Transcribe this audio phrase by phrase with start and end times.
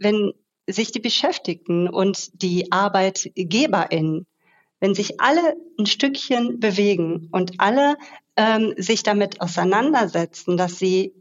[0.00, 0.32] wenn
[0.66, 4.26] sich die Beschäftigten und die ArbeitgeberInnen,
[4.80, 7.96] wenn sich alle ein Stückchen bewegen und alle
[8.36, 11.14] ähm, sich damit auseinandersetzen, dass sie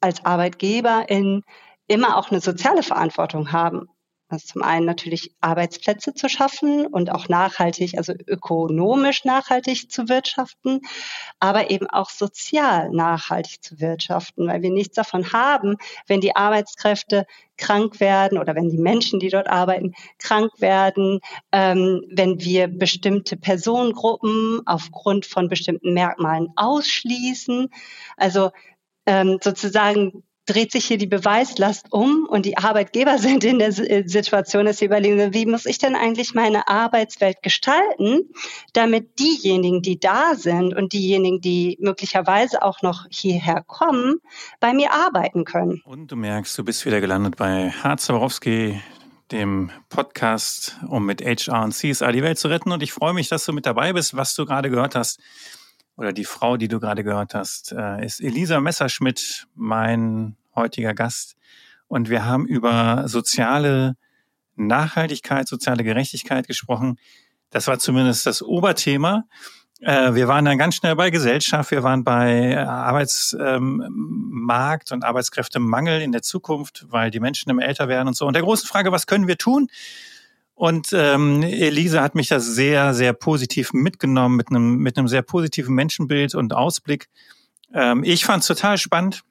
[0.00, 1.42] als ArbeitgeberInnen
[1.88, 3.88] immer auch eine soziale Verantwortung haben
[4.28, 10.80] also zum einen natürlich Arbeitsplätze zu schaffen und auch nachhaltig, also ökonomisch nachhaltig zu wirtschaften,
[11.40, 15.76] aber eben auch sozial nachhaltig zu wirtschaften, weil wir nichts davon haben,
[16.06, 17.26] wenn die Arbeitskräfte
[17.56, 21.20] krank werden oder wenn die Menschen, die dort arbeiten, krank werden,
[21.52, 27.68] ähm, wenn wir bestimmte Personengruppen aufgrund von bestimmten Merkmalen ausschließen.
[28.16, 28.50] Also
[29.06, 34.06] ähm, sozusagen dreht sich hier die Beweislast um und die Arbeitgeber sind in der äh,
[34.06, 38.30] Situation, dass sie überlegen, wie muss ich denn eigentlich meine Arbeitswelt gestalten,
[38.72, 44.16] damit diejenigen, die da sind und diejenigen, die möglicherweise auch noch hierher kommen,
[44.60, 45.82] bei mir arbeiten können.
[45.84, 48.80] Und du merkst, du bist wieder gelandet bei Zaborowski,
[49.30, 52.72] dem Podcast, um mit HR und CSA die Welt zu retten.
[52.72, 54.16] Und ich freue mich, dass du mit dabei bist.
[54.16, 55.20] Was du gerade gehört hast,
[55.96, 61.36] oder die Frau, die du gerade gehört hast, äh, ist Elisa Messerschmidt, mein heutiger Gast.
[61.88, 63.96] Und wir haben über soziale
[64.56, 66.98] Nachhaltigkeit, soziale Gerechtigkeit gesprochen.
[67.50, 69.24] Das war zumindest das Oberthema.
[69.80, 76.12] Äh, wir waren dann ganz schnell bei Gesellschaft, wir waren bei Arbeitsmarkt und Arbeitskräftemangel in
[76.12, 78.26] der Zukunft, weil die Menschen immer älter werden und so.
[78.26, 79.68] Und der großen Frage, was können wir tun?
[80.54, 85.22] Und ähm, Elisa hat mich da sehr, sehr positiv mitgenommen mit einem, mit einem sehr
[85.22, 87.08] positiven Menschenbild und Ausblick.
[87.72, 89.24] Ähm, ich fand es total spannend.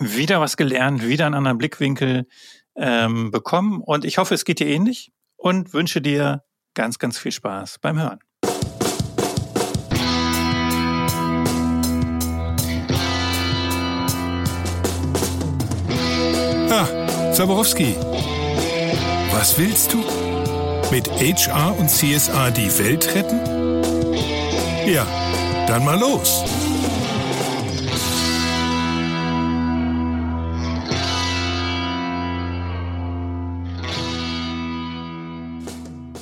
[0.00, 2.26] Wieder was gelernt, wieder einen anderen Blickwinkel
[2.74, 3.80] ähm, bekommen.
[3.80, 6.42] Und ich hoffe, es geht dir ähnlich und wünsche dir
[6.74, 8.18] ganz, ganz viel Spaß beim Hören.
[16.70, 17.94] Ah, Zaborowski.
[19.30, 20.23] Was willst du?
[20.90, 23.40] Mit HR und CSA die Welt retten?
[24.86, 25.06] Ja,
[25.66, 26.44] dann mal los.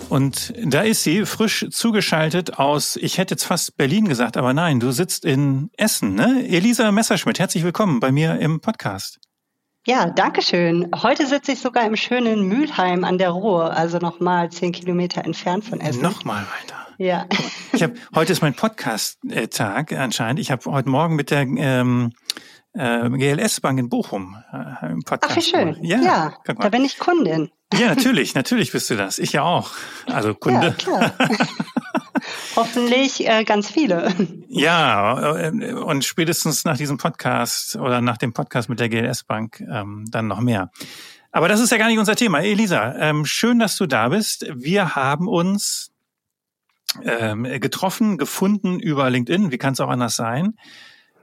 [0.09, 4.79] Und da ist sie frisch zugeschaltet aus, ich hätte jetzt fast Berlin gesagt, aber nein,
[4.79, 6.47] du sitzt in Essen, ne?
[6.47, 9.21] Elisa Messerschmidt, herzlich willkommen bei mir im Podcast.
[9.85, 10.89] Ja, danke schön.
[11.03, 15.65] Heute sitze ich sogar im schönen Mülheim an der Ruhr, also nochmal zehn Kilometer entfernt
[15.65, 16.03] von Essen.
[16.03, 16.87] Nochmal weiter.
[16.99, 17.27] Ja.
[17.73, 20.39] Ich habe heute ist mein Podcast-Tag anscheinend.
[20.39, 22.13] Ich habe heute Morgen mit der ähm,
[22.75, 25.33] äh, GLS Bank in Bochum äh, im Podcast.
[25.33, 25.77] Ach, wie schön.
[25.83, 27.51] Ja, ja da bin ich Kundin.
[27.79, 29.19] Ja, natürlich, natürlich bist du das.
[29.19, 29.71] Ich ja auch.
[30.07, 30.69] Also Kunde.
[30.69, 31.15] Ja, klar.
[32.57, 34.15] Hoffentlich äh, ganz viele.
[34.49, 39.61] Ja, äh, und spätestens nach diesem Podcast oder nach dem Podcast mit der GLS Bank
[39.61, 40.71] ähm, dann noch mehr.
[41.31, 42.41] Aber das ist ja gar nicht unser Thema.
[42.41, 44.47] Elisa, ähm, schön, dass du da bist.
[44.55, 45.91] Wir haben uns
[47.03, 49.51] ähm, getroffen, gefunden über LinkedIn.
[49.51, 50.55] Wie kann es auch anders sein?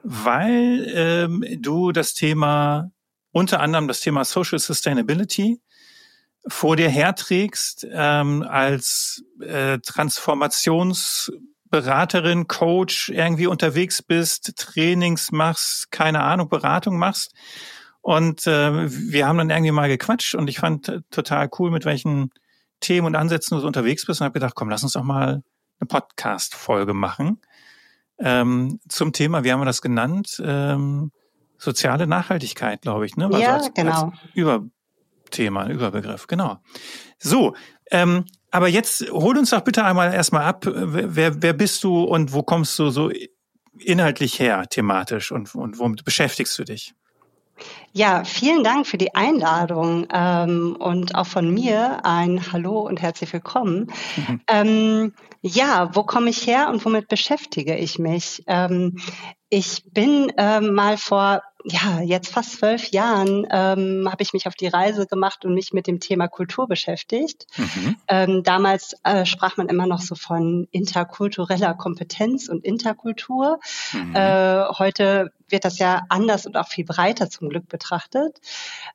[0.01, 2.91] Weil ähm, du das Thema,
[3.31, 5.61] unter anderem das Thema Social Sustainability
[6.47, 16.49] vor dir herträgst ähm, als äh, Transformationsberaterin, Coach irgendwie unterwegs bist, Trainings machst, keine Ahnung,
[16.49, 17.33] Beratung machst.
[18.01, 21.83] Und äh, wir haben dann irgendwie mal gequatscht und ich fand äh, total cool, mit
[21.85, 22.31] welchen
[22.79, 25.43] Themen und Ansätzen du so unterwegs bist und habe gedacht, komm, lass uns doch mal
[25.79, 27.41] eine Podcast-Folge machen
[28.19, 30.41] ähm, zum Thema, wie haben wir das genannt?
[30.45, 31.11] Ähm,
[31.57, 33.25] soziale Nachhaltigkeit, glaube ich, ne?
[33.25, 34.05] Also ja, als, genau.
[34.05, 34.65] Als Über
[35.29, 36.57] Thema, ein Überbegriff, genau.
[37.17, 37.55] So,
[37.91, 42.33] ähm, aber jetzt hol uns doch bitte einmal erstmal ab, wer, wer bist du und
[42.33, 43.11] wo kommst du so
[43.77, 46.93] inhaltlich her, thematisch und, und womit beschäftigst du dich?
[47.91, 53.33] Ja, vielen Dank für die Einladung ähm, und auch von mir ein Hallo und herzlich
[53.33, 53.91] willkommen.
[54.15, 54.41] Mhm.
[54.47, 58.43] Ähm, ja, wo komme ich her und womit beschäftige ich mich?
[58.47, 58.99] Ähm,
[59.49, 64.55] ich bin ähm, mal vor ja, jetzt fast zwölf Jahren ähm, habe ich mich auf
[64.55, 67.47] die Reise gemacht und mich mit dem Thema Kultur beschäftigt.
[67.57, 67.95] Mhm.
[68.07, 73.59] Ähm, damals äh, sprach man immer noch so von interkultureller Kompetenz und Interkultur.
[73.91, 74.15] Mhm.
[74.15, 78.39] Äh, heute wird das ja anders und auch viel breiter zum Glück betrachtet.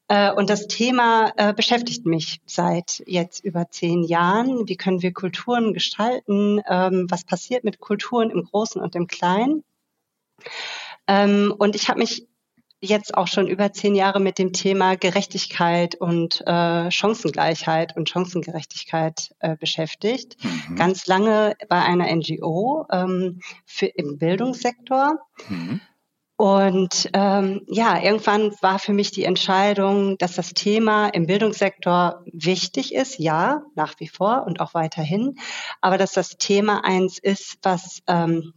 [0.08, 4.68] Äh, und das Thema äh, beschäftigt mich seit jetzt über zehn Jahren.
[4.68, 6.62] Wie können wir Kulturen gestalten?
[6.66, 9.64] Ähm, was passiert mit Kulturen im Großen und im Kleinen?
[11.06, 12.26] Ähm, und ich habe mich
[12.84, 19.34] jetzt auch schon über zehn Jahre mit dem Thema Gerechtigkeit und äh, Chancengleichheit und Chancengerechtigkeit
[19.40, 20.36] äh, beschäftigt.
[20.42, 20.76] Mhm.
[20.76, 25.18] Ganz lange bei einer NGO ähm, für, im Bildungssektor.
[25.48, 25.80] Mhm.
[26.36, 32.92] Und ähm, ja, irgendwann war für mich die Entscheidung, dass das Thema im Bildungssektor wichtig
[32.92, 35.36] ist, ja, nach wie vor und auch weiterhin,
[35.80, 38.52] aber dass das Thema eins ist, was ähm,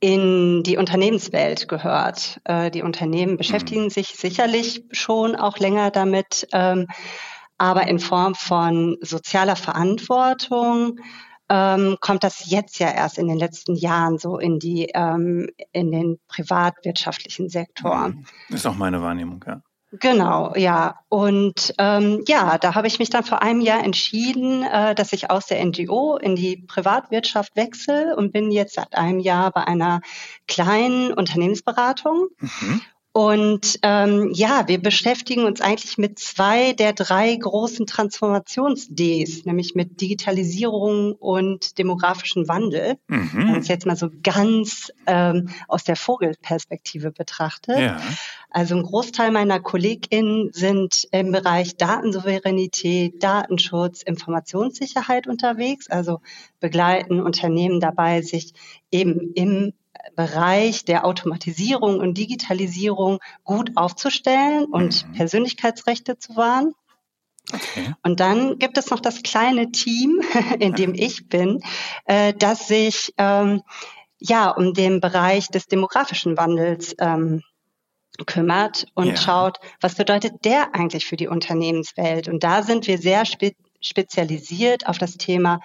[0.00, 2.40] in die Unternehmenswelt gehört.
[2.44, 3.90] Äh, die Unternehmen beschäftigen mhm.
[3.90, 6.86] sich sicherlich schon auch länger damit, ähm,
[7.58, 11.00] aber in Form von sozialer Verantwortung,
[11.48, 15.92] ähm, kommt das jetzt ja erst in den letzten Jahren so in die ähm, in
[15.92, 18.08] den privatwirtschaftlichen Sektor.
[18.08, 18.24] Mhm.
[18.48, 19.62] Ist auch meine Wahrnehmung, ja.
[19.92, 20.98] Genau, ja.
[21.08, 25.30] Und ähm, ja, da habe ich mich dann vor einem Jahr entschieden, äh, dass ich
[25.30, 30.00] aus der NGO in die Privatwirtschaft wechsle und bin jetzt seit einem Jahr bei einer
[30.48, 32.28] kleinen Unternehmensberatung.
[32.40, 32.80] Mhm.
[33.16, 40.02] Und ähm, ja, wir beschäftigen uns eigentlich mit zwei der drei großen Transformations-Ds, nämlich mit
[40.02, 42.98] Digitalisierung und demografischem Wandel.
[43.08, 43.30] Mhm.
[43.32, 47.78] Wenn man es jetzt mal so ganz ähm, aus der Vogelperspektive betrachtet.
[47.78, 48.02] Ja.
[48.50, 56.20] Also ein Großteil meiner KollegInnen sind im Bereich Datensouveränität, Datenschutz, Informationssicherheit unterwegs, also
[56.60, 58.52] begleiten Unternehmen dabei, sich
[58.90, 59.72] eben im
[60.14, 65.12] Bereich der Automatisierung und Digitalisierung gut aufzustellen und mhm.
[65.12, 66.72] Persönlichkeitsrechte zu wahren.
[67.52, 67.94] Okay.
[68.02, 70.20] Und dann gibt es noch das kleine Team,
[70.58, 71.60] in dem ich bin,
[72.04, 73.62] äh, das sich ähm,
[74.18, 77.42] ja um den Bereich des demografischen Wandels ähm,
[78.24, 79.16] kümmert und ja.
[79.16, 82.28] schaut, was bedeutet der eigentlich für die Unternehmenswelt?
[82.28, 85.60] Und da sind wir sehr spe spezialisiert auf das Thema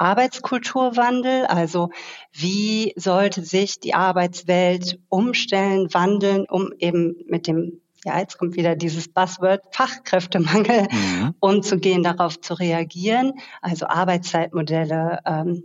[0.00, 1.90] Arbeitskulturwandel, also
[2.32, 8.76] wie sollte sich die Arbeitswelt umstellen, wandeln, um eben mit dem ja, jetzt kommt wieder
[8.76, 11.34] dieses Buzzword Fachkräftemangel mhm.
[11.38, 13.34] umzugehen, darauf zu reagieren.
[13.60, 15.64] Also Arbeitszeitmodelle, ähm,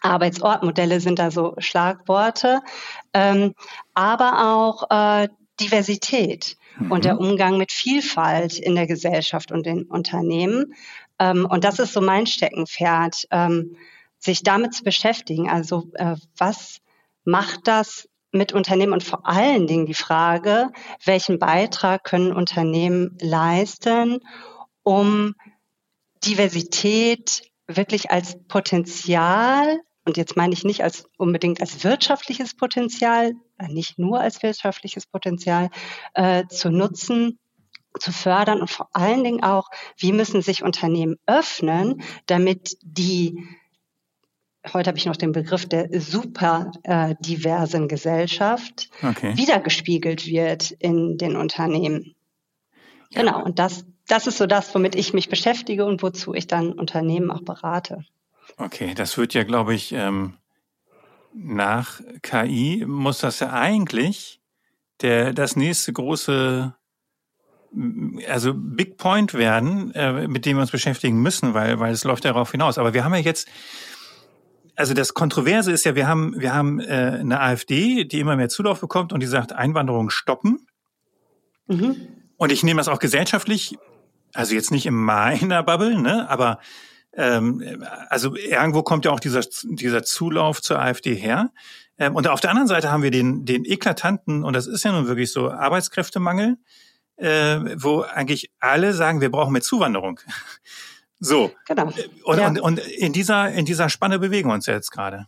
[0.00, 2.62] Arbeitsortmodelle sind da so Schlagworte,
[3.14, 3.54] ähm,
[3.94, 5.28] aber auch äh,
[5.60, 6.56] Diversität
[6.90, 7.20] und der mhm.
[7.20, 10.74] Umgang mit Vielfalt in der Gesellschaft und in Unternehmen.
[11.18, 13.76] Ähm, und das ist so mein Steckenpferd, ähm,
[14.18, 15.48] sich damit zu beschäftigen.
[15.48, 16.78] Also äh, was
[17.24, 20.70] macht das mit Unternehmen und vor allen Dingen die Frage,
[21.04, 24.20] welchen Beitrag können Unternehmen leisten,
[24.82, 25.34] um
[26.24, 33.68] Diversität wirklich als Potenzial, und jetzt meine ich nicht als unbedingt als wirtschaftliches Potenzial, äh,
[33.68, 35.70] nicht nur als wirtschaftliches Potenzial
[36.14, 37.38] äh, zu nutzen,
[37.98, 43.46] zu fördern und vor allen Dingen auch, wie müssen sich Unternehmen öffnen, damit die
[44.72, 49.36] heute habe ich noch den Begriff der super äh, diversen Gesellschaft okay.
[49.36, 52.14] wiedergespiegelt wird in den Unternehmen.
[53.10, 53.22] Ja.
[53.22, 56.72] Genau, und das, das ist so das, womit ich mich beschäftige und wozu ich dann
[56.72, 58.04] Unternehmen auch berate.
[58.56, 60.34] Okay, das wird ja, glaube ich, ähm,
[61.32, 64.40] nach KI muss das ja eigentlich
[65.00, 66.74] der, das nächste große
[68.28, 72.24] also Big Point werden, äh, mit dem wir uns beschäftigen müssen, weil, weil es läuft
[72.24, 72.78] darauf hinaus.
[72.78, 73.48] Aber wir haben ja jetzt,
[74.74, 78.48] also das Kontroverse ist ja, wir haben, wir haben äh, eine AfD, die immer mehr
[78.48, 80.66] Zulauf bekommt und die sagt, Einwanderung stoppen.
[81.66, 81.96] Mhm.
[82.36, 83.76] Und ich nehme das auch gesellschaftlich,
[84.32, 86.60] also jetzt nicht in meiner Bubble, ne, aber
[87.14, 91.50] ähm, also irgendwo kommt ja auch dieser, dieser Zulauf zur AfD her.
[91.98, 94.92] Ähm, und auf der anderen Seite haben wir den, den eklatanten, und das ist ja
[94.92, 96.56] nun wirklich so, Arbeitskräftemangel
[97.18, 100.20] äh, wo eigentlich alle sagen, wir brauchen mehr Zuwanderung.
[101.20, 101.50] So.
[101.66, 101.90] Genau.
[102.24, 102.46] Und, ja.
[102.46, 105.26] und, und in dieser, in dieser Spanne bewegen wir uns jetzt gerade.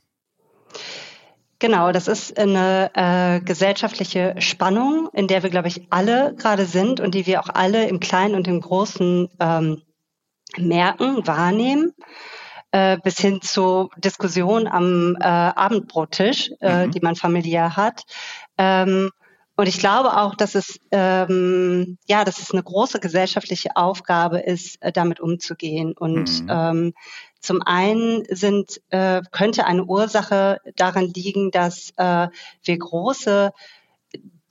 [1.59, 7.01] Genau, das ist eine äh, gesellschaftliche Spannung, in der wir, glaube ich, alle gerade sind
[7.01, 9.83] und die wir auch alle im Kleinen und im Großen ähm,
[10.57, 11.93] merken, wahrnehmen,
[12.71, 16.93] äh, bis hin zu Diskussionen am äh, Abendbrottisch, äh, mhm.
[16.93, 18.05] die man familiär hat.
[18.57, 19.11] Ähm,
[19.61, 24.83] und ich glaube auch, dass es ähm, ja, dass es eine große gesellschaftliche Aufgabe ist,
[24.83, 25.93] äh, damit umzugehen.
[25.93, 26.49] Und mhm.
[26.51, 26.95] ähm,
[27.41, 32.29] zum einen sind äh, könnte eine Ursache daran liegen, dass äh,
[32.65, 33.53] wir große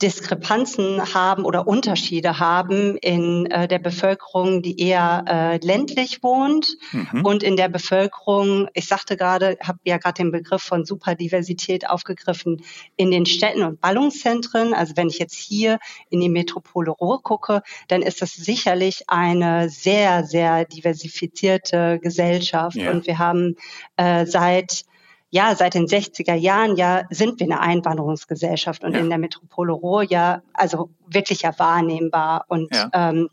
[0.02, 7.24] Diskrepanzen haben oder Unterschiede haben in äh, der Bevölkerung, die eher äh, ländlich wohnt mhm.
[7.24, 12.62] und in der Bevölkerung, ich sagte gerade, habe ja gerade den Begriff von Superdiversität aufgegriffen,
[12.96, 14.72] in den Städten und Ballungszentren.
[14.72, 15.78] Also wenn ich jetzt hier
[16.08, 22.76] in die Metropole Ruhr gucke, dann ist das sicherlich eine sehr, sehr diversifizierte Gesellschaft.
[22.76, 22.90] Ja.
[22.90, 23.56] Und wir haben
[23.96, 24.84] äh, seit
[25.30, 29.00] ja, seit den 60er Jahren ja sind wir eine Einwanderungsgesellschaft und ja.
[29.00, 32.44] in der Metropole Ruhr ja, also wirklich ja wahrnehmbar.
[32.48, 32.90] Und ja.
[32.92, 33.28] ähm,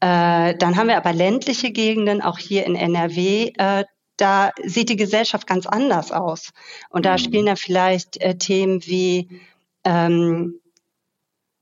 [0.00, 3.84] äh, dann haben wir aber ländliche Gegenden, auch hier in NRW, äh,
[4.16, 6.50] da sieht die Gesellschaft ganz anders aus.
[6.90, 7.18] Und da mhm.
[7.18, 9.40] spielen da vielleicht äh, Themen wie
[9.84, 10.60] ähm,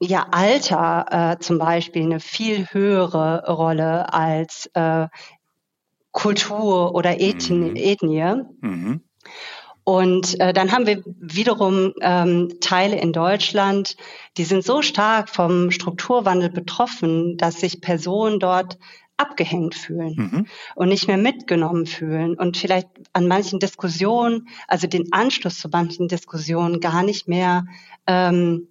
[0.00, 5.09] ja Alter äh, zum Beispiel eine viel höhere Rolle als äh,
[6.16, 7.70] Kultur oder Ethnie.
[7.70, 7.76] Mhm.
[7.76, 8.35] Ethnie.
[8.62, 9.00] Mhm.
[9.85, 13.96] Und äh, dann haben wir wiederum ähm, Teile in Deutschland,
[14.38, 18.78] die sind so stark vom Strukturwandel betroffen, dass sich Personen dort
[19.18, 20.46] abgehängt fühlen mhm.
[20.75, 26.08] und nicht mehr mitgenommen fühlen und vielleicht an manchen Diskussionen, also den Anschluss zu manchen
[26.08, 27.66] Diskussionen gar nicht mehr
[28.06, 28.68] ähm,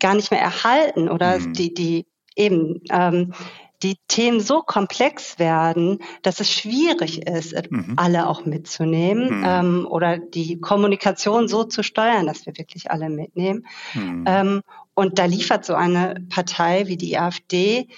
[0.00, 1.52] gar nicht mehr erhalten oder mhm.
[1.52, 3.34] die die eben ähm,
[3.82, 7.94] die Themen so komplex werden, dass es schwierig ist, mhm.
[7.96, 9.44] alle auch mitzunehmen mhm.
[9.46, 13.66] ähm, oder die Kommunikation so zu steuern, dass wir wirklich alle mitnehmen.
[13.94, 14.24] Mhm.
[14.26, 14.62] Ähm,
[14.94, 17.88] und da liefert so eine Partei wie die AfD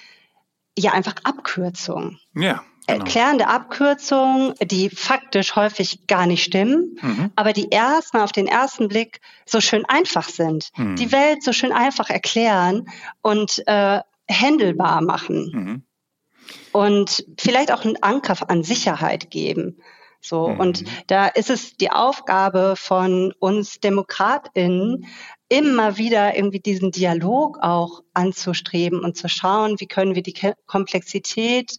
[0.78, 2.18] ja einfach Abkürzungen.
[2.34, 2.62] Ja.
[2.86, 3.04] Genau.
[3.04, 7.30] Erklärende Abkürzungen, die faktisch häufig gar nicht stimmen, mhm.
[7.36, 10.70] aber die erstmal auf den ersten Blick so schön einfach sind.
[10.76, 10.96] Mhm.
[10.96, 12.88] Die Welt so schön einfach erklären
[13.22, 15.50] und äh, händelbar machen.
[15.52, 15.82] Mhm.
[16.72, 19.80] Und vielleicht auch einen Anker an Sicherheit geben.
[20.20, 20.60] So, mhm.
[20.60, 25.06] und da ist es die Aufgabe von uns DemokratInnen,
[25.48, 31.78] immer wieder irgendwie diesen Dialog auch anzustreben und zu schauen, wie können wir die Komplexität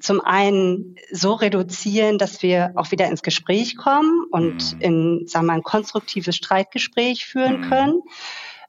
[0.00, 4.80] zum einen so reduzieren, dass wir auch wieder ins Gespräch kommen und mhm.
[4.80, 7.68] in, sagen wir mal, ein konstruktives Streitgespräch führen mhm.
[7.68, 8.02] können.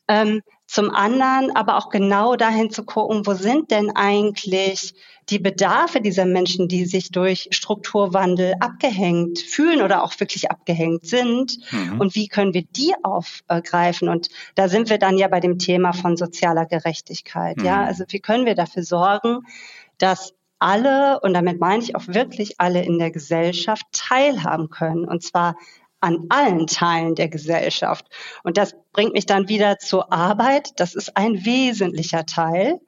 [0.07, 4.93] Ähm, zum anderen aber auch genau dahin zu gucken, wo sind denn eigentlich
[5.29, 11.57] die Bedarfe dieser Menschen, die sich durch Strukturwandel abgehängt fühlen oder auch wirklich abgehängt sind
[11.71, 11.99] mhm.
[11.99, 14.09] und wie können wir die aufgreifen?
[14.09, 17.57] Und da sind wir dann ja bei dem Thema von sozialer Gerechtigkeit.
[17.57, 17.65] Mhm.
[17.65, 19.39] Ja, also wie können wir dafür sorgen,
[19.97, 25.05] dass alle, und damit meine ich auch wirklich alle in der Gesellschaft, teilhaben können.
[25.05, 25.55] Und zwar
[26.01, 28.05] an allen Teilen der Gesellschaft.
[28.43, 30.79] Und das bringt mich dann wieder zur Arbeit.
[30.79, 32.79] Das ist ein wesentlicher Teil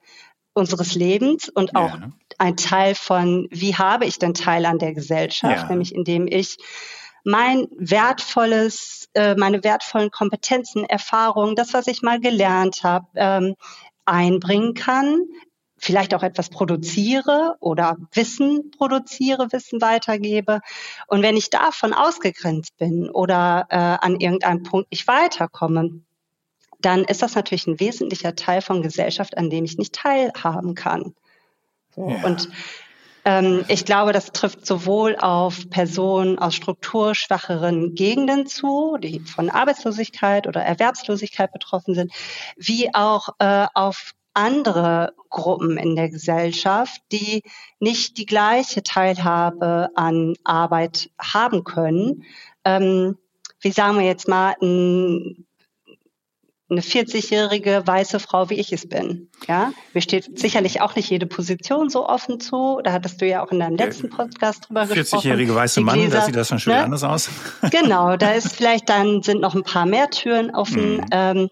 [0.54, 2.12] unseres Lebens und auch ja.
[2.38, 5.68] ein Teil von, wie habe ich denn Teil an der Gesellschaft, ja.
[5.68, 6.56] nämlich indem ich
[7.24, 13.54] mein wertvolles, äh, meine wertvollen Kompetenzen, Erfahrungen, das, was ich mal gelernt habe, ähm,
[14.04, 15.20] einbringen kann,
[15.82, 20.60] vielleicht auch etwas produziere oder Wissen produziere, Wissen weitergebe.
[21.08, 26.00] Und wenn ich davon ausgegrenzt bin oder äh, an irgendeinem Punkt nicht weiterkomme,
[26.80, 31.14] dann ist das natürlich ein wesentlicher Teil von Gesellschaft, an dem ich nicht teilhaben kann.
[31.94, 32.08] So.
[32.08, 32.24] Ja.
[32.24, 32.48] Und
[33.24, 40.46] ähm, ich glaube, das trifft sowohl auf Personen aus strukturschwacheren Gegenden zu, die von Arbeitslosigkeit
[40.46, 42.12] oder Erwerbslosigkeit betroffen sind,
[42.56, 47.42] wie auch äh, auf andere Gruppen in der Gesellschaft, die
[47.80, 52.24] nicht die gleiche Teilhabe an Arbeit haben können.
[52.64, 53.16] Ähm,
[53.60, 55.46] wie sagen wir jetzt mal, ein,
[56.68, 59.28] eine 40-jährige weiße Frau, wie ich es bin.
[59.46, 62.80] Ja, mir steht sicherlich auch nicht jede Position so offen zu.
[62.82, 65.20] Da hattest du ja auch in deinem letzten Podcast drüber 40 gesprochen.
[65.22, 66.84] 40-jährige weiße Mann, da sieht das schon schön ne?
[66.84, 67.30] anders aus.
[67.70, 70.96] Genau, da ist vielleicht dann sind noch ein paar mehr Türen offen.
[70.96, 71.06] Mhm.
[71.10, 71.50] Ähm,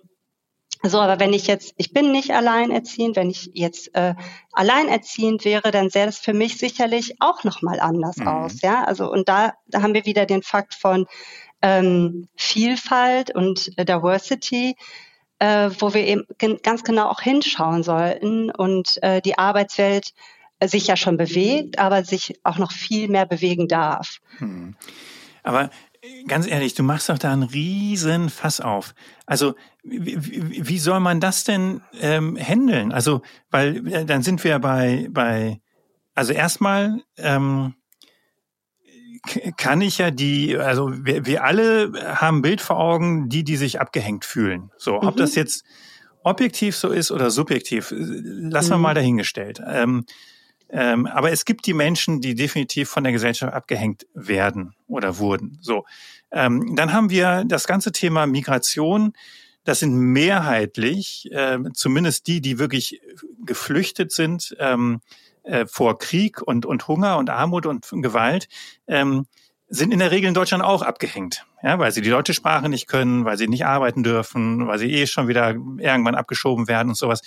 [0.83, 4.15] so, aber wenn ich jetzt, ich bin nicht alleinerziehend, wenn ich jetzt äh,
[4.53, 8.29] alleinerziehend wäre, dann sähe das für mich sicherlich auch nochmal anders mhm.
[8.29, 8.63] aus.
[8.63, 11.07] Ja, also und da, da haben wir wieder den Fakt von
[11.61, 14.77] ähm, Vielfalt und äh, Diversity,
[15.39, 16.27] äh, wo wir eben
[16.63, 20.15] ganz genau auch hinschauen sollten und äh, die Arbeitswelt
[20.63, 24.19] sich ja schon bewegt, aber sich auch noch viel mehr bewegen darf.
[24.39, 24.77] Mhm.
[25.43, 25.71] Aber
[26.26, 28.95] Ganz ehrlich, du machst doch da einen riesen Fass auf.
[29.26, 32.90] Also wie, wie soll man das denn ähm, handeln?
[32.92, 35.61] Also, weil äh, dann sind wir bei, bei
[36.14, 37.75] also erstmal ähm,
[39.59, 43.57] kann ich ja die, also wir, wir alle haben ein Bild vor Augen, die, die
[43.57, 44.71] sich abgehängt fühlen.
[44.78, 45.19] So, ob mhm.
[45.19, 45.64] das jetzt
[46.23, 48.73] objektiv so ist oder subjektiv, lassen mhm.
[48.73, 49.61] wir mal dahingestellt.
[49.66, 50.07] Ähm,
[50.73, 55.59] ähm, aber es gibt die Menschen, die definitiv von der Gesellschaft abgehängt werden oder wurden.
[55.61, 55.85] So,
[56.33, 59.12] ähm, dann haben wir das ganze Thema Migration.
[59.65, 63.00] Das sind mehrheitlich, äh, zumindest die, die wirklich
[63.45, 65.00] geflüchtet sind ähm,
[65.43, 68.49] äh, vor Krieg und, und Hunger und Armut und Gewalt,
[68.87, 69.27] ähm,
[69.69, 72.89] sind in der Regel in Deutschland auch abgehängt, ja, weil sie die deutsche Sprache nicht
[72.89, 76.97] können, weil sie nicht arbeiten dürfen, weil sie eh schon wieder irgendwann abgeschoben werden und
[76.97, 77.23] sowas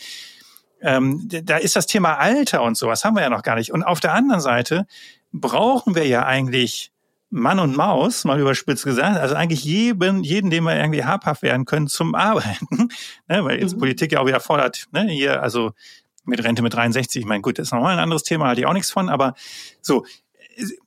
[0.84, 3.72] ähm, da ist das Thema Alter und sowas haben wir ja noch gar nicht.
[3.72, 4.86] Und auf der anderen Seite
[5.32, 6.92] brauchen wir ja eigentlich
[7.30, 11.66] Mann und Maus, mal überspitzt gesagt, also eigentlich jeden, jeden, den wir irgendwie habhaft werden
[11.66, 12.90] können zum Arbeiten,
[13.28, 13.80] ne, weil jetzt mhm.
[13.80, 15.72] Politik ja auch wieder fordert, ne, hier, also
[16.26, 18.68] mit Rente mit 63, ich meine, gut, das ist nochmal ein anderes Thema, hatte ich
[18.68, 19.34] auch nichts von, aber
[19.82, 20.06] so,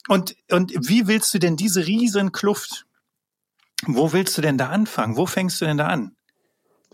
[0.08, 2.86] und, und wie willst du denn diese riesen Kluft,
[3.86, 5.16] wo willst du denn da anfangen?
[5.16, 6.15] Wo fängst du denn da an?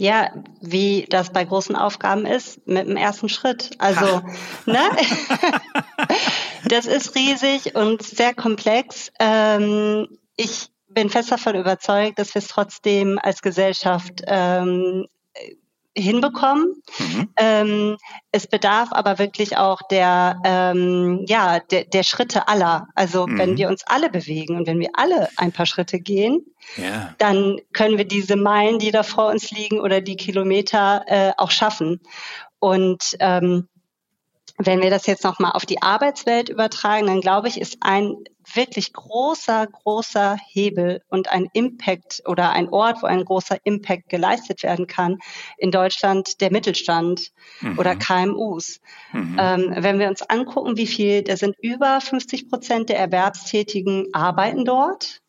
[0.03, 3.71] Ja, wie das bei großen Aufgaben ist, mit dem ersten Schritt.
[3.79, 4.21] Also,
[4.67, 4.81] ne?
[6.69, 9.13] das ist riesig und sehr komplex.
[9.21, 15.07] Ähm, ich bin fest davon überzeugt, dass wir es trotzdem als Gesellschaft ähm,
[15.97, 16.83] hinbekommen.
[16.99, 17.29] Mhm.
[17.37, 17.97] Ähm,
[18.31, 22.89] es bedarf aber wirklich auch der, ähm, ja, der, der Schritte aller.
[22.95, 23.39] Also mhm.
[23.39, 26.47] wenn wir uns alle bewegen und wenn wir alle ein paar Schritte gehen,
[26.77, 27.15] ja.
[27.19, 31.51] dann können wir diese Meilen, die da vor uns liegen oder die Kilometer äh, auch
[31.51, 32.01] schaffen.
[32.59, 33.69] Und ähm,
[34.59, 38.17] wenn wir das jetzt nochmal auf die Arbeitswelt übertragen, dann glaube ich, ist ein
[38.55, 44.63] wirklich großer, großer Hebel und ein Impact oder ein Ort, wo ein großer Impact geleistet
[44.63, 45.19] werden kann,
[45.59, 47.79] in Deutschland der Mittelstand mhm.
[47.79, 48.81] oder KMUs.
[49.13, 49.37] Mhm.
[49.39, 54.65] Ähm, wenn wir uns angucken, wie viel, da sind über 50 Prozent der Erwerbstätigen arbeiten
[54.65, 55.21] dort.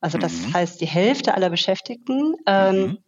[0.00, 0.54] Also das mhm.
[0.54, 2.34] heißt die Hälfte aller Beschäftigten.
[2.46, 2.98] Ähm, mhm.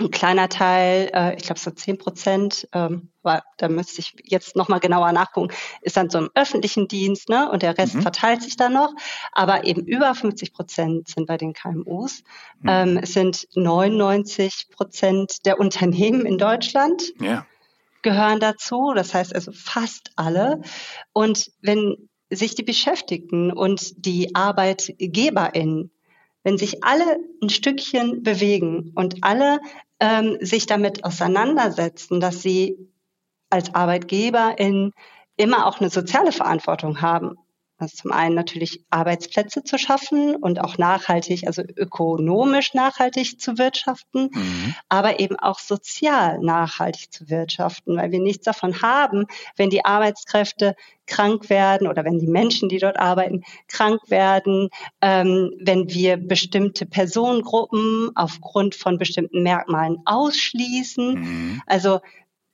[0.00, 4.56] Ein kleiner Teil, äh, ich glaube so zehn Prozent, ähm, war, da müsste ich jetzt
[4.56, 5.52] nochmal genauer nachgucken,
[5.82, 7.50] ist dann so im öffentlichen Dienst, ne?
[7.50, 8.02] Und der Rest mhm.
[8.02, 8.94] verteilt sich dann noch.
[9.32, 12.22] Aber eben über 50 Prozent sind bei den KMUs.
[12.60, 12.68] Mhm.
[12.68, 17.02] Ähm, es sind 99 Prozent der Unternehmen in Deutschland.
[17.20, 17.46] Ja.
[18.02, 18.92] gehören dazu.
[18.94, 20.62] Das heißt also fast alle.
[21.12, 25.90] Und wenn sich die Beschäftigten und die ArbeitgeberInnen
[26.42, 29.60] wenn sich alle ein Stückchen bewegen und alle
[30.00, 32.76] ähm, sich damit auseinandersetzen, dass sie
[33.50, 34.92] als Arbeitgeberin
[35.36, 37.36] immer auch eine soziale Verantwortung haben
[37.80, 44.28] also zum einen natürlich Arbeitsplätze zu schaffen und auch nachhaltig, also ökonomisch nachhaltig zu wirtschaften,
[44.32, 44.74] mhm.
[44.88, 50.76] aber eben auch sozial nachhaltig zu wirtschaften, weil wir nichts davon haben, wenn die Arbeitskräfte
[51.06, 54.68] krank werden oder wenn die Menschen, die dort arbeiten, krank werden,
[55.00, 61.14] ähm, wenn wir bestimmte Personengruppen aufgrund von bestimmten Merkmalen ausschließen.
[61.14, 61.62] Mhm.
[61.66, 62.00] Also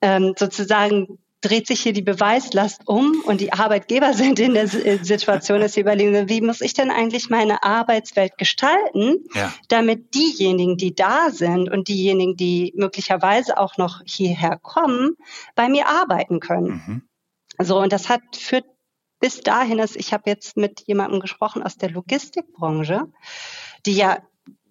[0.01, 4.99] ähm, sozusagen dreht sich hier die Beweislast um und die Arbeitgeber sind in der äh,
[5.03, 9.53] Situation, dass sie überlegen, wie muss ich denn eigentlich meine Arbeitswelt gestalten, ja.
[9.69, 15.17] damit diejenigen, die da sind und diejenigen, die möglicherweise auch noch hierher kommen,
[15.55, 16.83] bei mir arbeiten können.
[16.87, 17.03] Mhm.
[17.59, 18.67] So, und das hat führt
[19.21, 23.07] bis dahin, dass ich habe jetzt mit jemandem gesprochen aus der Logistikbranche,
[23.87, 24.19] die ja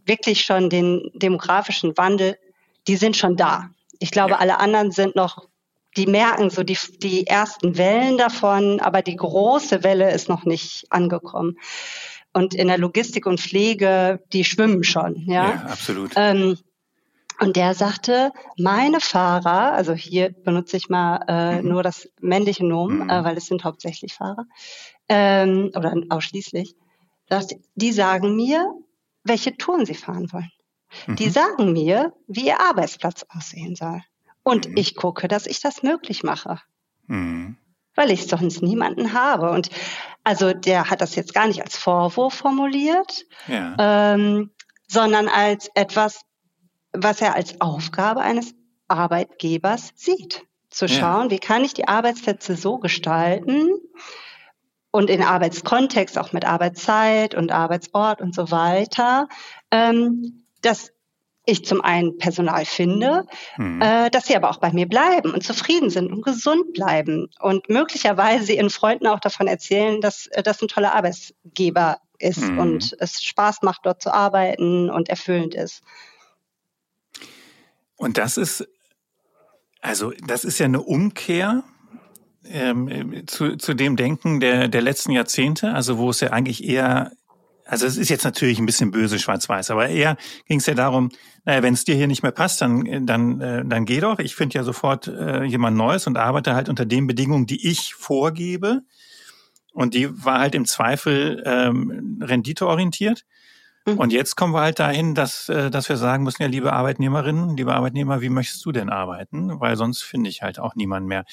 [0.05, 2.38] wirklich schon den demografischen Wandel,
[2.88, 3.71] die sind schon da.
[3.99, 4.38] Ich glaube, ja.
[4.38, 5.47] alle anderen sind noch
[5.97, 10.86] die merken so die, die ersten Wellen davon, aber die große Welle ist noch nicht
[10.89, 11.58] angekommen.
[12.34, 15.23] Und in der Logistik und Pflege, die schwimmen schon.
[15.27, 16.12] Ja, ja absolut.
[16.15, 16.58] Ähm,
[17.39, 21.69] und der sagte, meine Fahrer, also hier benutze ich mal äh, mhm.
[21.69, 23.10] nur das männliche Nomen, mhm.
[23.10, 24.45] äh, weil es sind hauptsächlich Fahrer,
[25.10, 26.75] ähm, oder ausschließlich,
[27.27, 28.73] dass die sagen mir,
[29.23, 30.51] welche Touren sie fahren wollen.
[31.08, 31.15] Mhm.
[31.17, 34.01] Die sagen mir, wie ihr Arbeitsplatz aussehen soll.
[34.45, 34.77] Und mhm.
[34.77, 36.62] ich gucke, dass ich das möglich mache.
[37.08, 37.58] Mhm.
[37.95, 39.49] Weil ich sonst niemanden habe.
[39.49, 39.69] Und
[40.23, 44.13] also der hat das jetzt gar nicht als Vorwurf formuliert, ja.
[44.13, 44.51] ähm,
[44.88, 46.21] sondern als etwas,
[46.93, 48.53] was er als Aufgabe eines
[48.88, 50.45] Arbeitgebers sieht.
[50.69, 51.31] Zu schauen, ja.
[51.31, 53.71] wie kann ich die Arbeitsplätze so gestalten
[54.91, 59.27] und in Arbeitskontext, auch mit Arbeitszeit und Arbeitsort und so weiter,
[59.71, 60.91] ähm, dass
[61.45, 63.25] ich zum einen Personal finde,
[63.58, 63.81] mhm.
[63.81, 67.69] äh, dass sie aber auch bei mir bleiben und zufrieden sind und gesund bleiben und
[67.69, 72.60] möglicherweise ihren Freunden auch davon erzählen, dass äh, das ein toller Arbeitsgeber ist mhm.
[72.60, 75.84] und es Spaß macht, dort zu arbeiten und erfüllend ist.
[77.95, 78.67] Und das ist,
[79.81, 81.63] also das ist ja eine Umkehr
[82.43, 87.12] ähm, zu, zu dem Denken der, der letzten Jahrzehnte, also wo es ja eigentlich eher
[87.65, 91.10] also es ist jetzt natürlich ein bisschen böse schwarz-weiß, aber eher ging es ja darum,
[91.45, 94.19] naja, wenn es dir hier nicht mehr passt, dann, dann, äh, dann geh doch.
[94.19, 97.95] Ich finde ja sofort äh, jemand Neues und arbeite halt unter den Bedingungen, die ich
[97.95, 98.82] vorgebe.
[99.73, 103.25] Und die war halt im Zweifel ähm, renditeorientiert.
[103.86, 103.97] Mhm.
[103.97, 107.58] Und jetzt kommen wir halt dahin, dass, äh, dass wir sagen müssen, ja, liebe Arbeitnehmerinnen,
[107.58, 109.60] liebe Arbeitnehmer, wie möchtest du denn arbeiten?
[109.60, 111.25] Weil sonst finde ich halt auch niemand mehr.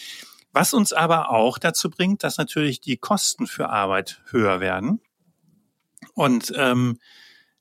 [0.53, 5.01] Was uns aber auch dazu bringt, dass natürlich die Kosten für Arbeit höher werden.
[6.15, 6.99] Und ähm,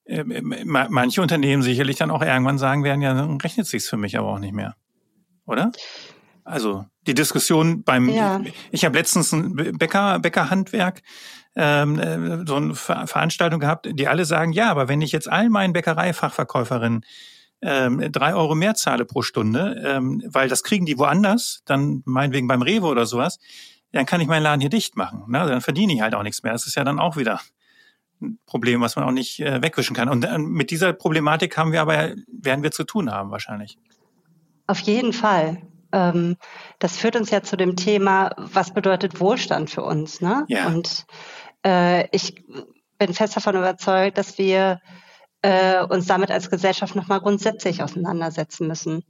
[0.05, 4.17] äh, manche Unternehmen sicherlich dann auch irgendwann sagen werden, ja, dann rechnet sich's für mich
[4.17, 4.75] aber auch nicht mehr.
[5.45, 5.71] Oder?
[6.43, 8.41] Also die Diskussion beim, ja.
[8.71, 11.01] ich, habe letztens ein Bäcker, Bäckerhandwerk,
[11.55, 15.29] ähm, äh, so eine Ver Veranstaltung gehabt, die alle sagen, ja, aber wenn ich jetzt
[15.29, 17.05] all meinen Bäckereifachverkäuferinnen
[17.61, 22.47] ähm, drei Euro mehr zahle pro Stunde, ähm, weil das kriegen die woanders, dann meinetwegen
[22.47, 23.37] beim Rewe oder sowas,
[23.91, 25.25] dann kann ich meinen Laden hier dicht machen.
[25.27, 25.45] Ne?
[25.45, 26.53] Dann verdiene ich halt auch nichts mehr.
[26.53, 27.39] Das ist ja dann auch wieder
[28.45, 30.09] Problem, was man auch nicht äh, wegwischen kann.
[30.09, 33.77] Und äh, mit dieser Problematik haben wir aber, werden wir zu tun haben wahrscheinlich.
[34.67, 35.61] Auf jeden Fall.
[35.91, 36.37] Ähm,
[36.79, 40.21] das führt uns ja zu dem Thema, was bedeutet Wohlstand für uns?
[40.21, 40.45] Ne?
[40.47, 40.67] Ja.
[40.67, 41.05] Und
[41.65, 42.43] äh, ich
[42.97, 44.79] bin fest davon überzeugt, dass wir
[45.89, 49.03] uns damit als Gesellschaft nochmal grundsätzlich auseinandersetzen müssen.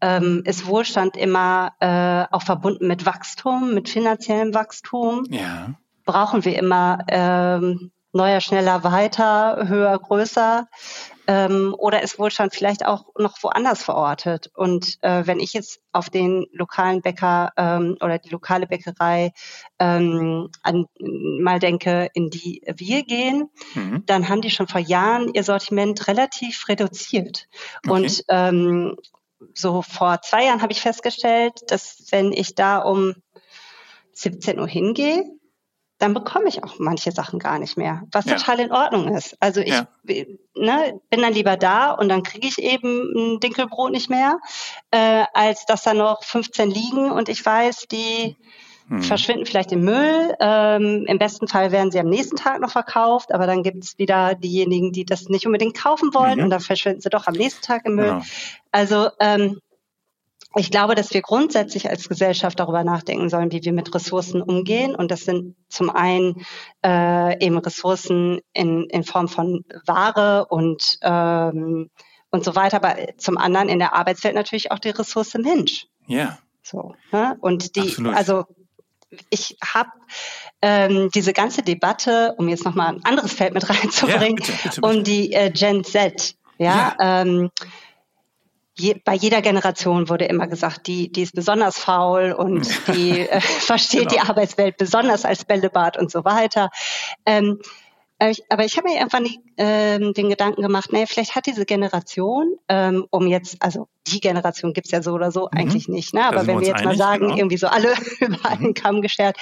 [0.00, 5.24] Ähm, ist Wohlstand immer äh, auch verbunden mit Wachstum, mit finanziellem Wachstum?
[5.30, 5.74] Ja.
[6.04, 10.66] Brauchen wir immer ähm, neuer, schneller, weiter, höher, größer?
[11.28, 14.50] Ähm, oder ist Wohlstand vielleicht auch noch woanders verortet?
[14.54, 19.32] Und äh, wenn ich jetzt auf den lokalen Bäcker ähm, oder die lokale Bäckerei
[19.78, 24.04] ähm, an, mal denke, in die wir gehen, mhm.
[24.06, 27.48] dann haben die schon vor Jahren ihr Sortiment relativ reduziert.
[27.84, 27.90] Okay.
[27.90, 28.96] Und ähm,
[29.52, 33.14] so vor zwei Jahren habe ich festgestellt, dass wenn ich da um
[34.12, 35.24] 17 Uhr hingehe,
[35.98, 38.36] dann bekomme ich auch manche Sachen gar nicht mehr, was ja.
[38.36, 39.36] total in Ordnung ist.
[39.40, 39.86] Also ich ja.
[40.04, 44.38] ne, bin dann lieber da und dann kriege ich eben ein Dinkelbrot nicht mehr,
[44.90, 48.36] äh, als dass da noch 15 liegen und ich weiß, die
[48.88, 49.02] hm.
[49.02, 50.34] verschwinden vielleicht im Müll.
[50.38, 53.98] Ähm, Im besten Fall werden sie am nächsten Tag noch verkauft, aber dann gibt es
[53.98, 56.44] wieder diejenigen, die das nicht unbedingt kaufen wollen mhm.
[56.44, 58.06] und dann verschwinden sie doch am nächsten Tag im Müll.
[58.06, 58.22] Genau.
[58.70, 59.60] Also ähm,
[60.58, 64.94] ich glaube, dass wir grundsätzlich als Gesellschaft darüber nachdenken sollen, wie wir mit Ressourcen umgehen.
[64.94, 66.46] Und das sind zum einen
[66.84, 71.90] äh, eben Ressourcen in, in Form von Ware und, ähm,
[72.30, 75.86] und so weiter, aber zum anderen in der Arbeitswelt natürlich auch die Ressource Mensch.
[76.06, 76.38] Ja.
[76.62, 76.94] So.
[77.12, 77.36] Ne?
[77.40, 78.14] Und die, Absolut.
[78.14, 78.44] also
[79.30, 79.90] ich habe
[80.62, 84.80] ähm, diese ganze Debatte, um jetzt nochmal ein anderes Feld mit reinzubringen, ja, bitte, bitte,
[84.80, 84.80] bitte.
[84.80, 86.34] um die äh, Gen Z.
[86.58, 87.20] Ja, ja.
[87.22, 87.50] Ähm,
[88.78, 93.40] je, bei jeder Generation wurde immer gesagt, die, die ist besonders faul und die äh,
[93.40, 94.12] versteht genau.
[94.12, 96.70] die Arbeitswelt besonders als Bällebad und so weiter.
[97.24, 97.60] Ähm,
[98.48, 102.56] aber ich habe mir irgendwann die, ähm, den Gedanken gemacht, naja, vielleicht hat diese Generation,
[102.66, 105.58] ähm, um jetzt, also die Generation gibt's ja so oder so mhm.
[105.58, 106.24] eigentlich nicht, ne?
[106.24, 107.36] aber wenn wir jetzt einig, mal sagen, genau.
[107.36, 108.74] irgendwie so alle über einen mhm.
[108.74, 109.36] Kamm geschert,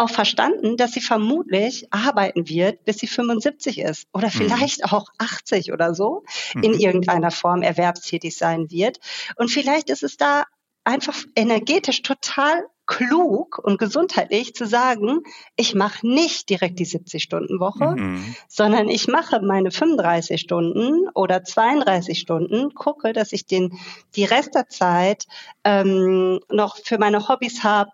[0.00, 4.32] auch verstanden, dass sie vermutlich arbeiten wird, bis sie 75 ist oder mhm.
[4.32, 4.92] vielleicht mhm.
[4.92, 6.62] auch 80 oder so mhm.
[6.62, 8.98] in irgendeiner Form erwerbstätig sein wird.
[9.36, 10.44] Und vielleicht ist es da
[10.84, 15.20] einfach energetisch total klug und gesundheitlich zu sagen,
[15.54, 18.34] ich mache nicht direkt die 70-Stunden-Woche, mhm.
[18.48, 23.78] sondern ich mache meine 35 Stunden oder 32 Stunden, gucke, dass ich den,
[24.16, 25.26] die Rest der Zeit
[25.62, 27.92] ähm, noch für meine Hobbys habe,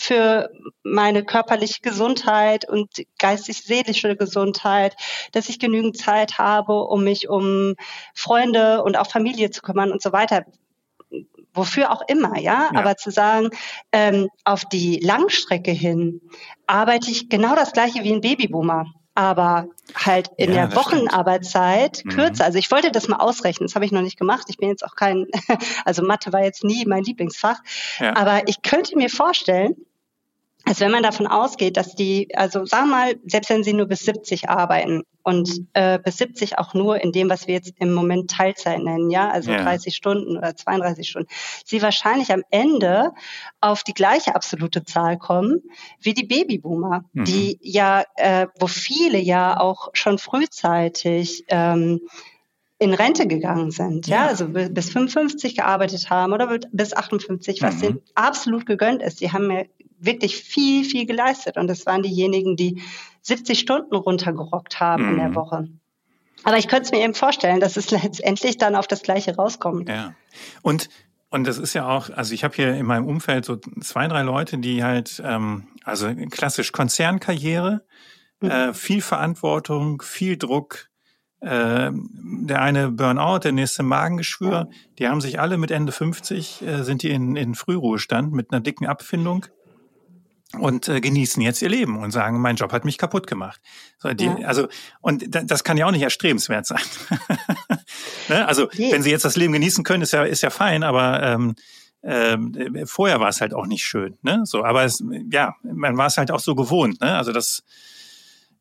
[0.00, 0.50] für
[0.82, 4.96] meine körperliche Gesundheit und geistig-seelische Gesundheit,
[5.32, 7.74] dass ich genügend Zeit habe, um mich um
[8.14, 10.46] Freunde und auch Familie zu kümmern und so weiter.
[11.52, 12.70] Wofür auch immer, ja.
[12.72, 12.78] ja.
[12.78, 13.50] Aber zu sagen,
[13.92, 16.22] ähm, auf die Langstrecke hin
[16.66, 22.02] arbeite ich genau das gleiche wie ein Babyboomer aber halt in ja, der Wochenarbeitszeit.
[22.04, 22.10] Mhm.
[22.10, 22.44] kürzer.
[22.44, 24.46] Also ich wollte das mal ausrechnen, das habe ich noch nicht gemacht.
[24.48, 25.26] Ich bin jetzt auch kein,
[25.84, 27.58] also Mathe war jetzt nie mein Lieblingsfach,
[27.98, 28.16] ja.
[28.16, 29.74] aber ich könnte mir vorstellen,
[30.64, 33.86] also wenn man davon ausgeht, dass die, also sagen wir mal, selbst wenn sie nur
[33.86, 37.92] bis 70 arbeiten und äh, bis 70 auch nur in dem, was wir jetzt im
[37.92, 39.62] Moment Teilzeit nennen, ja, also ja.
[39.62, 41.28] 30 Stunden oder 32 Stunden,
[41.64, 43.12] sie wahrscheinlich am Ende
[43.60, 45.62] auf die gleiche absolute Zahl kommen
[46.00, 47.24] wie die Babyboomer, mhm.
[47.24, 52.00] die ja, äh, wo viele ja auch schon frühzeitig ähm,
[52.78, 57.76] in Rente gegangen sind, ja, ja also bis 55 gearbeitet haben oder bis 58, was
[57.76, 57.80] mhm.
[57.80, 59.20] denen absolut gegönnt ist.
[59.20, 59.64] Die haben ja
[60.00, 61.56] wirklich viel, viel geleistet.
[61.56, 62.82] Und das waren diejenigen, die
[63.22, 65.10] 70 Stunden runtergerockt haben mhm.
[65.10, 65.34] in der mhm.
[65.34, 65.68] Woche.
[66.42, 69.88] Aber ich könnte es mir eben vorstellen, dass es letztendlich dann auf das Gleiche rauskommt.
[69.88, 70.14] Ja.
[70.62, 70.88] Und
[71.32, 74.22] und das ist ja auch, also ich habe hier in meinem Umfeld so zwei, drei
[74.22, 77.84] Leute, die halt, ähm, also klassisch Konzernkarriere,
[78.40, 78.50] mhm.
[78.50, 80.88] äh, viel Verantwortung, viel Druck,
[81.40, 86.82] äh, der eine Burnout, der nächste Magengeschwür, die haben sich alle mit Ende 50, äh,
[86.82, 89.46] sind die in, in Frühruhestand mit einer dicken Abfindung
[90.58, 93.60] und äh, genießen jetzt ihr Leben und sagen, mein Job hat mich kaputt gemacht.
[93.98, 94.36] So, die, ja.
[94.44, 94.68] Also
[95.00, 96.82] und das kann ja auch nicht erstrebenswert sein.
[98.28, 98.46] ne?
[98.46, 98.90] Also nee.
[98.92, 101.54] wenn sie jetzt das Leben genießen können, ist ja ist ja fein, aber ähm,
[102.02, 104.18] ähm, vorher war es halt auch nicht schön.
[104.22, 104.40] Ne?
[104.44, 107.00] So, aber es, ja, man war es halt auch so gewohnt.
[107.00, 107.16] Ne?
[107.16, 107.62] Also das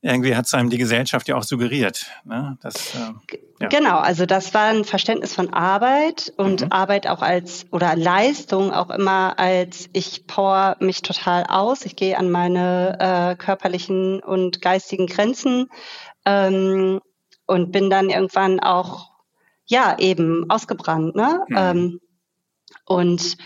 [0.02, 2.06] irgendwie hat es einem die Gesellschaft ja auch suggeriert.
[2.24, 2.58] Ne?
[2.62, 3.68] Das, äh, ja.
[3.68, 6.72] Genau, also das war ein Verständnis von Arbeit und mhm.
[6.72, 12.18] Arbeit auch als oder Leistung auch immer als ich power mich total aus, ich gehe
[12.18, 15.68] an meine äh, körperlichen und geistigen Grenzen
[16.26, 17.02] ähm,
[17.46, 19.12] und bin dann irgendwann auch
[19.66, 21.16] ja eben ausgebrannt.
[21.16, 21.44] Ne?
[21.50, 21.58] Mhm.
[21.58, 22.02] Ähm,
[22.86, 23.38] und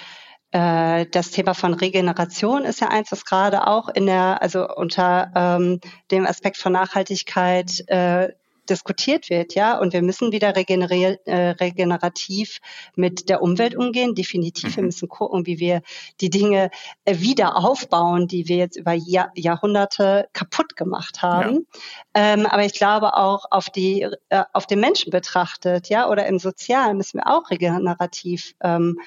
[0.54, 5.80] das Thema von Regeneration ist ja eins, was gerade auch in der, also unter ähm,
[6.12, 8.34] dem Aspekt von Nachhaltigkeit äh,
[8.70, 12.60] diskutiert wird, ja, und wir müssen wieder regenerier äh, regenerativ
[12.96, 14.16] mit der Umwelt umgehen.
[14.16, 14.88] Definitiv, wir mhm.
[14.88, 15.82] müssen gucken, wie wir
[16.22, 16.70] die Dinge
[17.04, 21.68] äh, wieder aufbauen, die wir jetzt über Jahr Jahrhunderte kaputt gemacht haben.
[22.16, 22.34] Ja.
[22.34, 26.40] Ähm, aber ich glaube auch auf die äh, auf den Menschen betrachtet, ja, oder im
[26.40, 28.98] Sozialen müssen wir auch regenerativ ähm,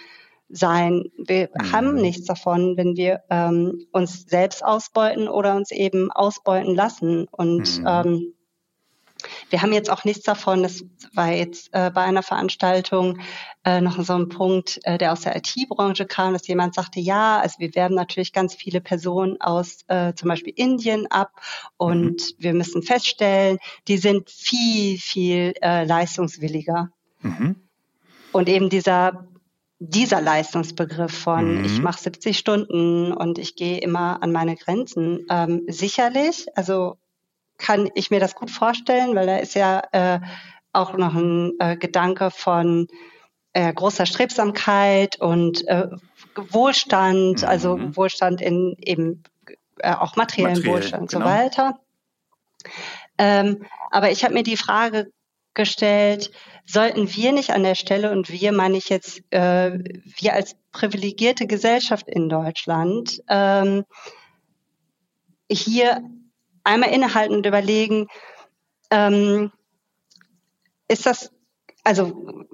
[0.49, 1.05] sein.
[1.17, 1.73] Wir mhm.
[1.73, 7.27] haben nichts davon, wenn wir ähm, uns selbst ausbeuten oder uns eben ausbeuten lassen.
[7.31, 7.87] Und mhm.
[7.87, 8.33] ähm,
[9.51, 13.19] wir haben jetzt auch nichts davon, das war jetzt äh, bei einer Veranstaltung
[13.65, 17.41] äh, noch so ein Punkt, äh, der aus der IT-Branche kam, dass jemand sagte, ja,
[17.41, 21.33] also wir werben natürlich ganz viele Personen aus äh, zum Beispiel Indien ab
[21.77, 22.35] und mhm.
[22.39, 26.91] wir müssen feststellen, die sind viel, viel äh, leistungswilliger.
[27.21, 27.57] Mhm.
[28.33, 29.27] Und eben dieser
[29.79, 31.65] dieser Leistungsbegriff von mhm.
[31.65, 36.97] ich mache 70 Stunden und ich gehe immer an meine Grenzen, ähm, sicherlich, also
[37.59, 40.21] kann ich mir das gut vorstellen, weil da ist ja äh,
[40.73, 42.87] auch noch ein äh, Gedanke von
[43.53, 45.89] äh, großer Strebsamkeit und äh,
[46.35, 47.49] Wohlstand, mhm.
[47.49, 49.23] also Wohlstand in eben
[49.79, 51.25] äh, auch materiellen Materiell, Wohlstand und genau.
[51.25, 51.81] so weiter.
[53.19, 55.11] Ähm, aber ich habe mir die Frage
[55.57, 56.31] gestellt,
[56.65, 59.73] sollten wir nicht an der Stelle, und wir meine ich jetzt, äh,
[60.19, 63.85] wir als privilegierte Gesellschaft in Deutschland, ähm,
[65.51, 66.03] hier
[66.63, 68.07] einmal innehalten und überlegen,
[68.91, 69.51] ähm,
[70.89, 71.33] ist das,
[71.83, 72.45] also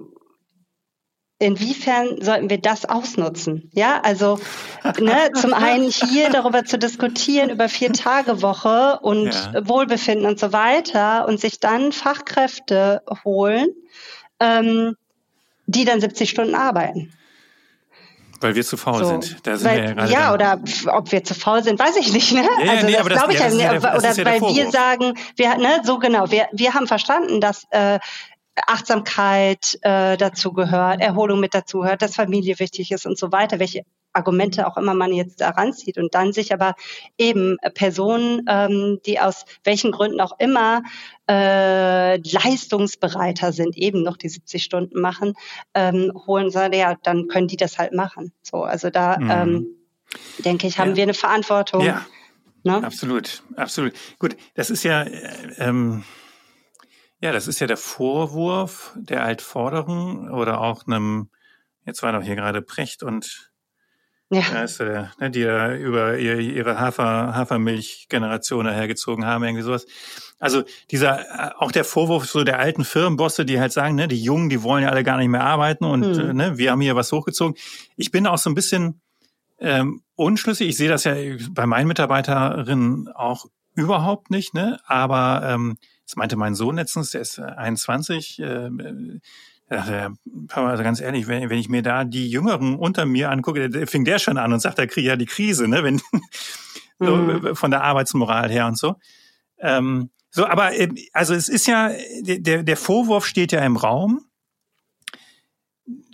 [1.43, 3.69] inwiefern sollten wir das ausnutzen?
[3.73, 4.39] Ja, also
[4.99, 9.67] ne, zum einen hier darüber zu diskutieren über vier Tage Woche und ja.
[9.67, 13.69] Wohlbefinden und so weiter und sich dann Fachkräfte holen,
[14.39, 14.95] ähm,
[15.65, 17.13] die dann 70 Stunden arbeiten.
[18.43, 19.05] Weil wir zu faul so.
[19.05, 19.23] sind.
[19.23, 22.33] Sind weil, ja, ja oder ob wir zu faul sind, weiß ich nicht.
[22.33, 22.41] Ne?
[22.63, 25.97] Ja, also nee, das glaube ich ja, ja, oder weil wir sagen, wir, ne, so
[25.97, 27.99] genau, wir, wir haben verstanden, dass äh,
[28.55, 33.59] Achtsamkeit äh, dazu gehört, Erholung mit dazu gehört, dass Familie wichtig ist und so weiter,
[33.59, 36.75] welche Argumente auch immer man jetzt daran zieht und dann sich aber
[37.17, 40.83] eben Personen, ähm, die aus welchen Gründen auch immer
[41.27, 45.33] äh, leistungsbereiter sind, eben noch die 70 Stunden machen,
[45.73, 48.31] ähm, holen, sagen, ja, dann können die das halt machen.
[48.43, 49.29] So, also da mhm.
[49.31, 49.67] ähm,
[50.45, 50.95] denke ich, haben ja.
[50.97, 51.81] wir eine Verantwortung.
[51.81, 52.05] Ja.
[52.63, 52.83] Ne?
[52.83, 53.93] Absolut, absolut.
[54.19, 56.03] Gut, das ist ja, äh, ähm,
[57.23, 61.29] ja, das ist ja der Vorwurf der Altforderung oder auch einem,
[61.85, 63.53] jetzt war doch hier gerade Precht und
[64.29, 64.41] ja.
[64.51, 64.85] Weißt du,
[65.19, 69.85] ne, die ja über ihre Hafer, Hafermilch-Generation dahergezogen haben, irgendwie sowas.
[70.39, 74.49] Also dieser, auch der Vorwurf so der alten Firmenbosse, die halt sagen, ne, die Jungen,
[74.49, 76.35] die wollen ja alle gar nicht mehr arbeiten und hm.
[76.35, 77.55] ne, wir haben hier was hochgezogen.
[77.95, 79.01] Ich bin auch so ein bisschen
[79.59, 80.67] ähm, unschlüssig.
[80.67, 81.13] Ich sehe das ja
[81.51, 84.79] bei meinen Mitarbeiterinnen auch überhaupt nicht, ne?
[84.85, 88.69] Aber ähm, das meinte mein Sohn letztens, der ist 21, äh,
[89.69, 90.13] ja,
[90.47, 93.87] Papa, also ganz ehrlich, wenn, wenn ich mir da die Jüngeren unter mir angucke, der,
[93.87, 95.83] fing der schon an und sagt, da kriege ich ja die Krise, ne?
[95.83, 96.01] Wenn,
[96.99, 97.55] so, mhm.
[97.55, 98.95] von der Arbeitsmoral her und so.
[99.59, 104.25] Ähm, so, aber ähm, also es ist ja, der, der Vorwurf steht ja im Raum.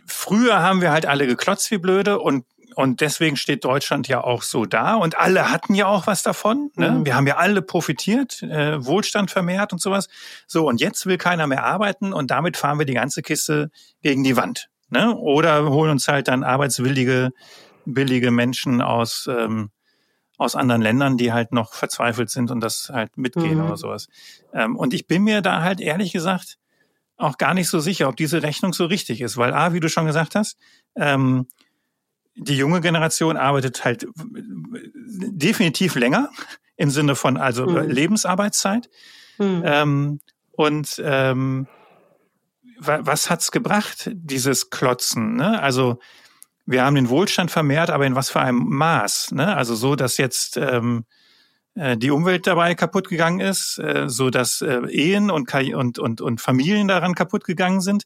[0.05, 2.45] Früher haben wir halt alle geklotzt wie blöde und
[2.79, 4.95] und deswegen steht Deutschland ja auch so da.
[4.95, 6.71] Und alle hatten ja auch was davon.
[6.77, 6.91] Ne?
[6.91, 7.05] Mhm.
[7.05, 10.07] Wir haben ja alle profitiert, äh, Wohlstand vermehrt und sowas.
[10.47, 13.69] So, und jetzt will keiner mehr arbeiten und damit fahren wir die ganze Kiste
[14.01, 14.69] gegen die Wand.
[14.87, 15.13] Ne?
[15.13, 17.31] Oder holen uns halt dann arbeitswillige,
[17.83, 19.71] billige Menschen aus, ähm,
[20.37, 23.65] aus anderen Ländern, die halt noch verzweifelt sind und das halt mitgehen mhm.
[23.65, 24.07] oder sowas.
[24.53, 26.57] Ähm, und ich bin mir da halt ehrlich gesagt
[27.17, 29.89] auch gar nicht so sicher, ob diese Rechnung so richtig ist, weil A, wie du
[29.89, 30.57] schon gesagt hast,
[30.95, 31.45] ähm,
[32.39, 36.29] die junge Generation arbeitet halt definitiv länger
[36.77, 37.89] im Sinne von also mhm.
[37.89, 38.89] Lebensarbeitszeit.
[39.37, 39.63] Mhm.
[39.65, 40.19] Ähm,
[40.51, 41.67] und ähm,
[42.79, 45.35] was hat's gebracht, dieses Klotzen?
[45.35, 45.61] Ne?
[45.61, 45.99] Also
[46.65, 49.31] wir haben den Wohlstand vermehrt, aber in was für einem Maß?
[49.31, 49.55] Ne?
[49.55, 51.05] Also so, dass jetzt ähm,
[51.75, 56.21] äh, die Umwelt dabei kaputt gegangen ist, äh, so dass äh, Ehen und, und, und,
[56.21, 58.03] und Familien daran kaputt gegangen sind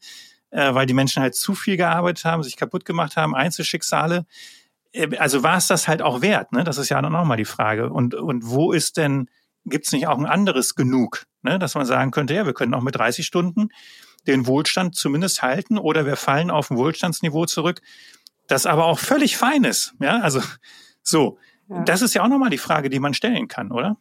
[0.53, 4.25] äh, weil die Menschen halt zu viel gearbeitet haben, sich kaputt gemacht haben, Einzelschicksale.
[4.93, 6.51] Äh, also war es das halt auch wert?
[6.51, 6.63] Ne?
[6.63, 7.89] Das ist ja dann auch mal die Frage.
[7.89, 9.29] Und, und wo ist denn,
[9.65, 11.57] gibt es nicht auch ein anderes genug, ne?
[11.57, 13.69] dass man sagen könnte, ja, wir können auch mit 30 Stunden
[14.27, 17.81] den Wohlstand zumindest halten oder wir fallen auf ein Wohlstandsniveau zurück,
[18.47, 19.95] das aber auch völlig fein ist.
[19.99, 20.41] Ja, also
[21.01, 21.39] so.
[21.67, 21.83] Ja.
[21.83, 23.97] Das ist ja auch nochmal die Frage, die man stellen kann, oder?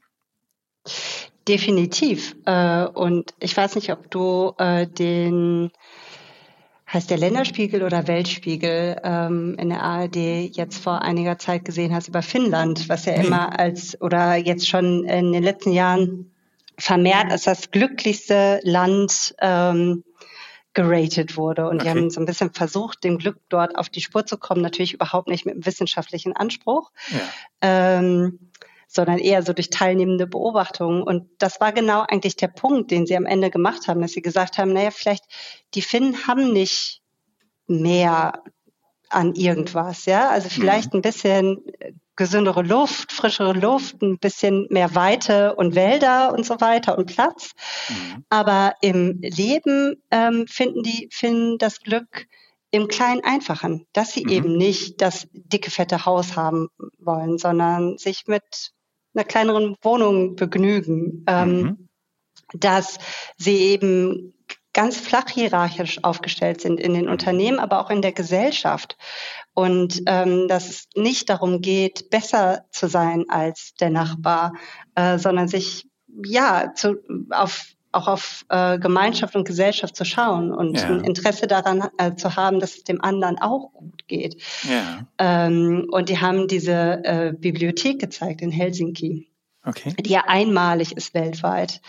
[1.49, 2.37] Definitiv.
[2.45, 5.73] Äh, und ich weiß nicht, ob du den
[6.93, 12.09] heißt der Länderspiegel oder Weltspiegel ähm, in der ARD jetzt vor einiger Zeit gesehen hast
[12.09, 16.31] über Finnland, was ja immer als oder jetzt schon in den letzten Jahren
[16.79, 20.05] vermehrt als das glücklichste Land ähm,
[20.75, 21.69] geratet wurde.
[21.69, 21.85] Und okay.
[21.85, 24.95] die haben so ein bisschen versucht, dem Glück dort auf die Spur zu kommen, natürlich
[24.95, 26.91] überhaupt nicht mit einem wissenschaftlichen Anspruch.
[27.11, 27.99] Ja.
[27.99, 28.39] Ähm,
[28.93, 31.03] sondern eher so durch teilnehmende Beobachtungen.
[31.03, 34.23] Und das war genau eigentlich der Punkt, den sie am Ende gemacht haben, dass sie
[34.23, 35.25] gesagt haben, naja, vielleicht
[35.75, 37.01] die Finnen haben nicht
[37.67, 38.43] mehr
[39.09, 40.99] an irgendwas, ja, also vielleicht mhm.
[40.99, 41.59] ein bisschen
[42.17, 47.53] gesündere Luft, frischere Luft, ein bisschen mehr Weite und Wälder und so weiter und Platz.
[47.89, 48.25] Mhm.
[48.29, 52.27] Aber im Leben ähm, finden die finden das Glück
[52.71, 54.31] im kleinen Einfachen, dass sie mhm.
[54.31, 58.73] eben nicht das dicke fette Haus haben wollen, sondern sich mit
[59.15, 61.89] einer kleineren Wohnung begnügen, ähm, mhm.
[62.55, 62.99] dass
[63.37, 64.35] sie eben
[64.73, 67.09] ganz flach hierarchisch aufgestellt sind in den.
[67.09, 68.97] Unternehmen, aber auch in der Gesellschaft.
[69.55, 74.55] Und ähm, dass es nicht darum geht, besser zu sein als der Nachbar,
[74.95, 75.87] äh, sondern sich
[76.25, 76.97] ja zu,
[77.31, 80.87] auf auch auf äh, Gemeinschaft und Gesellschaft zu schauen und ja.
[80.87, 84.43] ein Interesse daran äh, zu haben, dass es dem anderen auch gut geht.
[84.69, 85.07] Ja.
[85.19, 89.29] Ähm, und die haben diese äh, Bibliothek gezeigt in Helsinki,
[89.65, 89.95] okay.
[90.01, 91.81] die ja einmalig ist weltweit.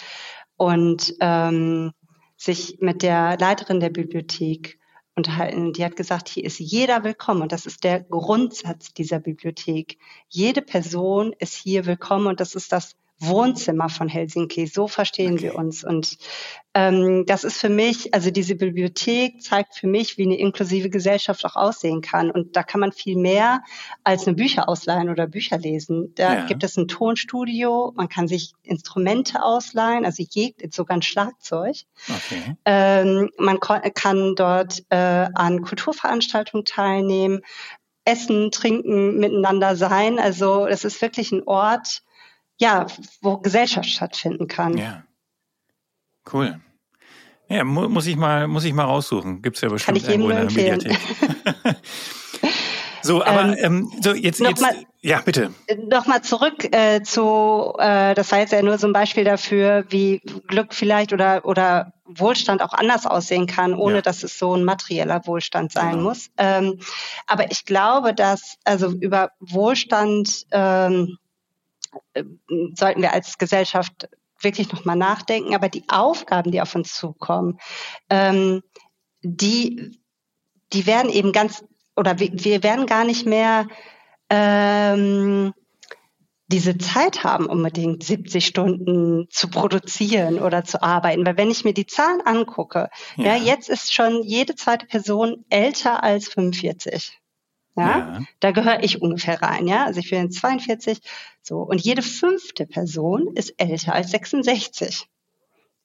[0.56, 1.94] Und ähm,
[2.38, 4.80] sich mit der Leiterin der Bibliothek
[5.16, 5.74] unterhalten.
[5.74, 9.98] Die hat gesagt, hier ist jeder willkommen und das ist der Grundsatz dieser Bibliothek.
[10.28, 14.68] Jede Person ist hier willkommen und das ist das Wohnzimmer von Helsinki.
[14.68, 15.44] So verstehen okay.
[15.44, 15.84] wir uns.
[15.84, 16.18] Und
[16.74, 21.46] ähm, das ist für mich, also diese Bibliothek zeigt für mich, wie eine inklusive Gesellschaft
[21.46, 22.32] auch aussehen kann.
[22.32, 23.64] Und da kann man viel mehr
[24.04, 26.14] als eine Bücher ausleihen oder Bücher lesen.
[26.16, 26.46] Da ja.
[26.46, 31.76] gibt es ein Tonstudio, man kann sich Instrumente ausleihen, also je, sogar ein Schlagzeug.
[32.10, 32.56] Okay.
[32.66, 37.42] Ähm, man kann dort äh, an Kulturveranstaltungen teilnehmen,
[38.06, 40.20] essen, trinken, miteinander sein.
[40.20, 42.02] Also es ist wirklich ein Ort,
[42.64, 42.88] ja,
[43.22, 44.78] wo Gesellschaft stattfinden kann.
[44.78, 45.04] Ja.
[46.32, 46.62] Cool.
[47.50, 49.42] Ja, mu muss ich mal, muss ich mal raussuchen.
[49.42, 50.98] Gibt's ja bestimmt kann ich irgendwo in der Mediathek.
[53.02, 55.54] so, aber ähm, ähm, so jetzt, jetzt mal, ja bitte.
[55.90, 60.22] Nochmal zurück äh, zu, äh, das war jetzt ja nur so ein Beispiel dafür, wie
[60.48, 64.02] Glück vielleicht oder oder Wohlstand auch anders aussehen kann, ohne ja.
[64.02, 66.04] dass es so ein materieller Wohlstand sein genau.
[66.04, 66.30] muss.
[66.38, 66.80] Ähm,
[67.28, 71.23] aber ich glaube, dass also über Wohlstand ähm, äh,
[72.76, 74.10] sollten wir als Gesellschaft
[74.42, 75.56] wirklich nochmal nachdenken.
[75.56, 77.60] Aber die Aufgaben, die auf uns zukommen,
[78.10, 78.62] ähm,
[79.22, 80.00] die,
[80.74, 81.64] die werden eben ganz,
[81.96, 83.68] oder wir, wir werden gar nicht mehr
[84.30, 85.54] ähm,
[86.48, 91.26] diese Zeit haben, unbedingt 70 Stunden zu produzieren oder zu arbeiten.
[91.26, 95.46] Weil wenn ich mir die Zahlen angucke, ja, ja jetzt ist schon jede zweite Person
[95.50, 97.18] älter als 45.
[97.76, 98.20] Ja, ja.
[98.40, 99.86] da gehöre ich ungefähr rein, ja.
[99.86, 101.00] Also ich bin 42,
[101.42, 101.60] so.
[101.60, 105.08] Und jede fünfte Person ist älter als 66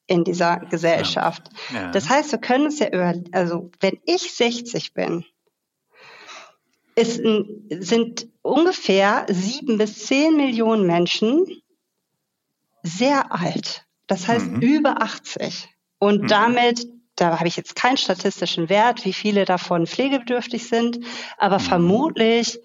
[0.05, 1.49] in dieser Gesellschaft.
[1.73, 1.81] Ja.
[1.81, 1.91] Ja.
[1.91, 5.25] Das heißt, wir können es ja über, also wenn ich 60 bin,
[6.95, 7.21] ist,
[7.69, 11.45] sind ungefähr sieben bis zehn Millionen Menschen
[12.83, 13.85] sehr alt.
[14.07, 14.61] Das heißt mhm.
[14.61, 15.69] über 80.
[15.99, 16.27] Und mhm.
[16.27, 16.87] damit
[17.19, 20.99] da habe ich jetzt keinen statistischen Wert, wie viele davon pflegebedürftig sind,
[21.37, 21.63] aber mhm.
[21.63, 22.59] vermutlich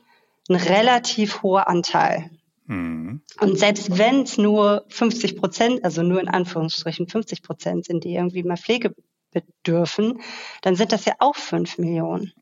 [0.48, 2.30] ein relativ hoher Anteil.
[2.66, 3.22] Mhm.
[3.40, 8.14] Und selbst wenn es nur 50 Prozent, also nur in Anführungsstrichen 50 Prozent sind, die
[8.14, 8.94] irgendwie mal Pflege
[9.32, 10.20] bedürfen,
[10.62, 12.32] dann sind das ja auch fünf Millionen.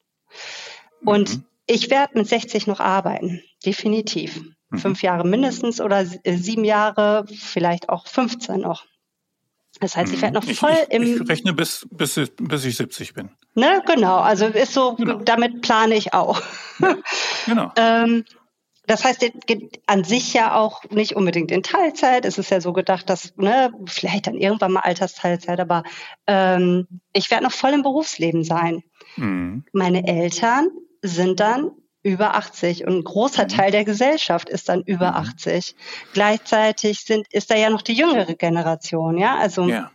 [1.05, 1.44] Und mhm.
[1.66, 4.42] ich werde mit 60 noch arbeiten, definitiv.
[4.70, 4.79] Mhm.
[4.79, 8.85] Fünf Jahre mindestens oder sieben Jahre, vielleicht auch 15 noch.
[9.83, 11.03] Das heißt, ich werde noch voll ich, ich, im.
[11.03, 13.31] Ich rechne bis, bis, bis ich 70 bin.
[13.57, 14.18] Ne, genau.
[14.18, 15.16] Also ist so, genau.
[15.16, 16.40] damit plane ich auch.
[16.79, 16.97] Ja,
[17.47, 17.73] genau.
[17.75, 18.25] ähm,
[18.87, 19.29] das heißt,
[19.87, 22.25] an sich ja auch nicht unbedingt in Teilzeit.
[22.25, 25.83] Es ist ja so gedacht, dass, ne, vielleicht dann irgendwann mal Altersteilzeit, aber
[26.29, 28.85] ähm, ich werde noch voll im Berufsleben sein.
[29.16, 29.64] Mhm.
[29.73, 30.68] Meine Eltern
[31.03, 33.49] sind dann über 80 und ein großer mhm.
[33.49, 35.17] Teil der Gesellschaft ist dann über mhm.
[35.17, 35.77] 80.
[36.12, 39.91] Gleichzeitig sind, ist da ja noch die jüngere Generation, ja, also ja.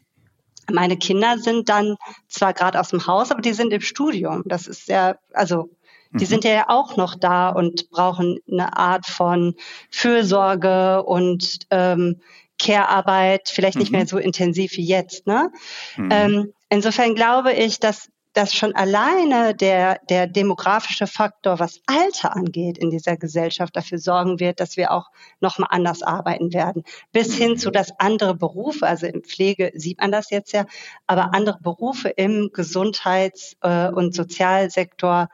[0.72, 4.44] meine Kinder sind dann zwar gerade aus dem Haus, aber die sind im Studium.
[4.46, 5.70] Das ist ja, also
[6.12, 6.30] die mhm.
[6.30, 9.56] sind ja auch noch da und brauchen eine Art von
[9.90, 12.22] Fürsorge und ähm,
[12.60, 13.98] Care-Arbeit, vielleicht nicht mhm.
[13.98, 15.28] mehr so intensiv wie jetzt.
[15.28, 15.52] Ne?
[15.96, 16.10] Mhm.
[16.12, 22.78] Ähm, insofern glaube ich, dass dass schon alleine der, der demografische Faktor, was Alter angeht
[22.78, 25.08] in dieser Gesellschaft, dafür sorgen wird, dass wir auch
[25.40, 26.84] nochmal anders arbeiten werden.
[27.12, 30.66] Bis hin zu, dass andere Berufe, also in Pflege sieht man das jetzt ja,
[31.08, 35.30] aber andere Berufe im Gesundheits- äh, und Sozialsektor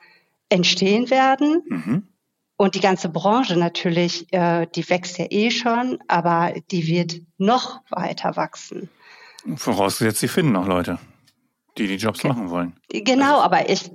[0.47, 1.61] entstehen werden.
[1.67, 2.07] Mhm.
[2.55, 7.81] Und die ganze Branche natürlich, äh, die wächst ja eh schon, aber die wird noch
[7.89, 8.89] weiter wachsen.
[9.57, 10.99] Vorausgesetzt, sie finden noch Leute,
[11.77, 12.75] die die Jobs machen wollen.
[12.89, 13.91] Genau, also, aber ich,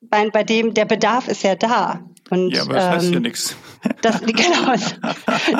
[0.00, 2.02] bei, bei dem, der Bedarf ist ja da.
[2.30, 3.56] Und, ja, aber das ähm, heißt ja nichts.
[4.00, 4.74] Das, genau,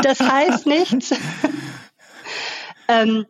[0.03, 1.13] das heißt nichts.
[2.89, 3.27] ähm,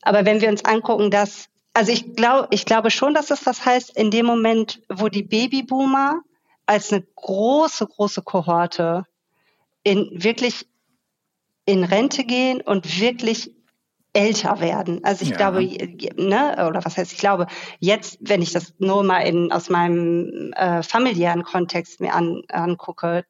[0.00, 3.64] aber wenn wir uns angucken, dass, also ich glaube, ich glaube schon, dass das was
[3.64, 6.22] heißt, in dem Moment, wo die Babyboomer
[6.66, 9.04] als eine große, große Kohorte
[9.84, 10.66] in wirklich
[11.66, 13.52] in Rente gehen und wirklich
[14.12, 15.02] älter werden.
[15.04, 15.36] Also ich ja.
[15.36, 17.46] glaube, ne, oder was heißt, ich glaube,
[17.78, 23.24] jetzt, wenn ich das nur mal in, aus meinem äh, familiären Kontext mir an, angucke,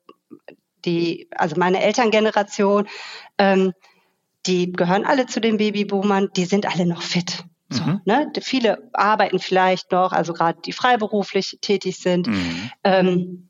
[0.85, 2.89] die, also meine Elterngeneration,
[3.39, 3.73] ähm,
[4.47, 7.45] die gehören alle zu den Babyboomern, die sind alle noch fit.
[7.69, 8.01] So, mhm.
[8.05, 8.33] ne?
[8.41, 12.27] Viele arbeiten vielleicht noch, also gerade die freiberuflich tätig sind.
[12.27, 12.71] Mhm.
[12.85, 13.49] Ähm,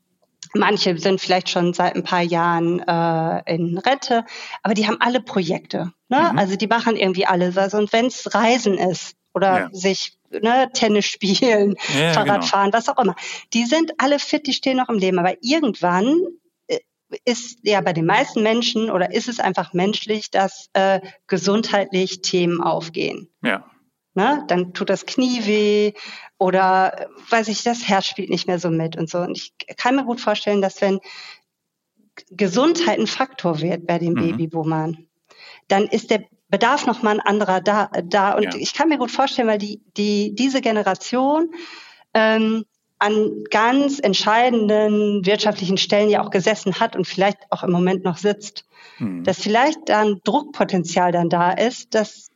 [0.53, 4.25] manche sind vielleicht schon seit ein paar Jahren äh, in Rente,
[4.61, 5.93] aber die haben alle Projekte.
[6.09, 6.29] Ne?
[6.31, 6.39] Mhm.
[6.39, 7.57] Also die machen irgendwie alles.
[7.57, 9.69] Also, und wenn es Reisen ist oder ja.
[9.71, 12.77] sich ne, Tennis spielen, ja, Fahrradfahren, genau.
[12.77, 13.15] was auch immer,
[13.53, 15.19] die sind alle fit, die stehen noch im Leben.
[15.19, 16.19] Aber irgendwann
[16.67, 16.79] äh,
[17.25, 22.61] ist ja bei den meisten Menschen oder ist es einfach menschlich, dass äh, gesundheitlich Themen
[22.61, 23.29] aufgehen.
[23.41, 23.65] Ja.
[24.15, 24.43] Ne?
[24.47, 25.93] Dann tut das Knie weh
[26.43, 29.19] oder weiß ich, das Herz spielt nicht mehr so mit und so.
[29.19, 30.99] Und ich kann mir gut vorstellen, dass wenn
[32.31, 34.37] Gesundheit ein Faktor wird bei den mhm.
[34.37, 35.07] Babyboomern,
[35.69, 37.89] dann ist der Bedarf nochmal ein anderer da.
[38.03, 38.33] da.
[38.33, 38.51] Und ja.
[38.57, 41.49] ich kann mir gut vorstellen, weil die, die, diese Generation
[42.13, 42.65] ähm,
[42.99, 48.17] an ganz entscheidenden wirtschaftlichen Stellen ja auch gesessen hat und vielleicht auch im Moment noch
[48.17, 48.65] sitzt,
[48.99, 49.23] mhm.
[49.23, 52.27] dass vielleicht dann Druckpotenzial dann da ist, dass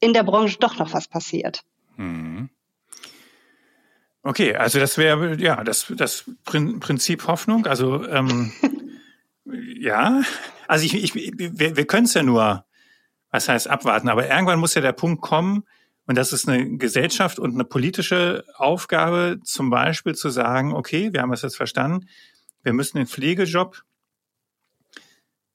[0.00, 1.62] in der Branche doch noch was passiert.
[1.98, 2.48] Mhm.
[4.22, 7.66] Okay, also das wäre ja das, das Prinzip Hoffnung.
[7.66, 8.52] Also ähm,
[9.44, 10.22] ja,
[10.68, 12.64] also ich, ich, wir, wir können es ja nur,
[13.30, 15.64] was heißt abwarten, aber irgendwann muss ja der Punkt kommen,
[16.06, 21.22] und das ist eine Gesellschaft und eine politische Aufgabe, zum Beispiel zu sagen, okay, wir
[21.22, 22.08] haben es jetzt verstanden,
[22.64, 23.84] wir müssen den Pflegejob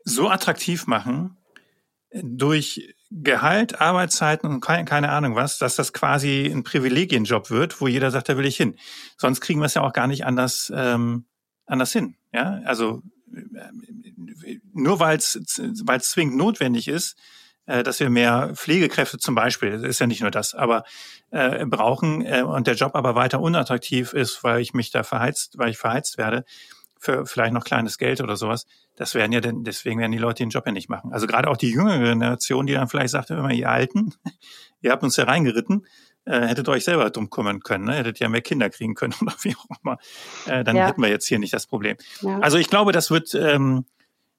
[0.06, 1.36] so attraktiv machen,
[2.24, 8.12] durch Gehalt, Arbeitszeiten und keine, Ahnung was, dass das quasi ein Privilegienjob wird, wo jeder
[8.12, 8.76] sagt, da will ich hin.
[9.18, 11.26] Sonst kriegen wir es ja auch gar nicht anders, ähm,
[11.66, 12.16] anders hin.
[12.34, 13.02] Ja, also
[13.34, 15.40] äh, nur weil es
[15.86, 17.16] weil es zwingend notwendig ist,
[17.66, 20.84] äh, dass wir mehr Pflegekräfte zum Beispiel, das ist ja nicht nur das, aber
[21.32, 25.58] äh, brauchen äh, und der Job aber weiter unattraktiv ist, weil ich mich da verheizt,
[25.58, 26.44] weil ich verheizt werde,
[27.06, 30.44] für vielleicht noch kleines Geld oder sowas, das werden ja denn, deswegen werden die Leute
[30.44, 31.14] den Job ja nicht machen.
[31.14, 34.14] Also gerade auch die jüngere Generation, die dann vielleicht sagt, immer ihr Alten,
[34.82, 35.86] ihr habt uns ja reingeritten,
[36.26, 37.94] äh, hättet euch selber drum kümmern können, ne?
[37.96, 39.98] hättet ja mehr Kinder kriegen können oder wie auch immer.
[40.48, 40.88] Äh, dann ja.
[40.88, 41.98] hätten wir jetzt hier nicht das Problem.
[42.22, 42.40] Ja.
[42.40, 43.86] Also ich glaube, das wird, ähm,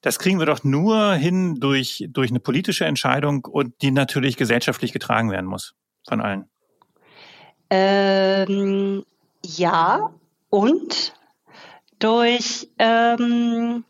[0.03, 4.93] das kriegen wir doch nur hin durch, durch eine politische Entscheidung und die natürlich gesellschaftlich
[4.93, 5.75] getragen werden muss
[6.07, 6.49] von allen.
[7.71, 9.05] Ähm,
[9.45, 10.11] ja,
[10.51, 11.16] und
[11.99, 13.85] durch ähm,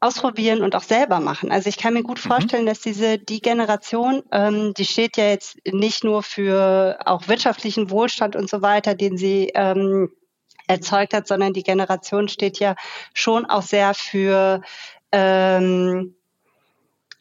[0.00, 1.50] ausprobieren und auch selber machen.
[1.50, 2.28] Also ich kann mir gut mhm.
[2.28, 2.68] vorstellen, mhm.
[2.68, 8.36] dass diese die Generation, ähm, die steht ja jetzt nicht nur für auch wirtschaftlichen Wohlstand
[8.36, 10.10] und so weiter, den sie ähm,
[10.66, 12.74] erzeugt hat, sondern die Generation steht ja
[13.14, 14.62] schon auch sehr für
[15.12, 16.14] ähm,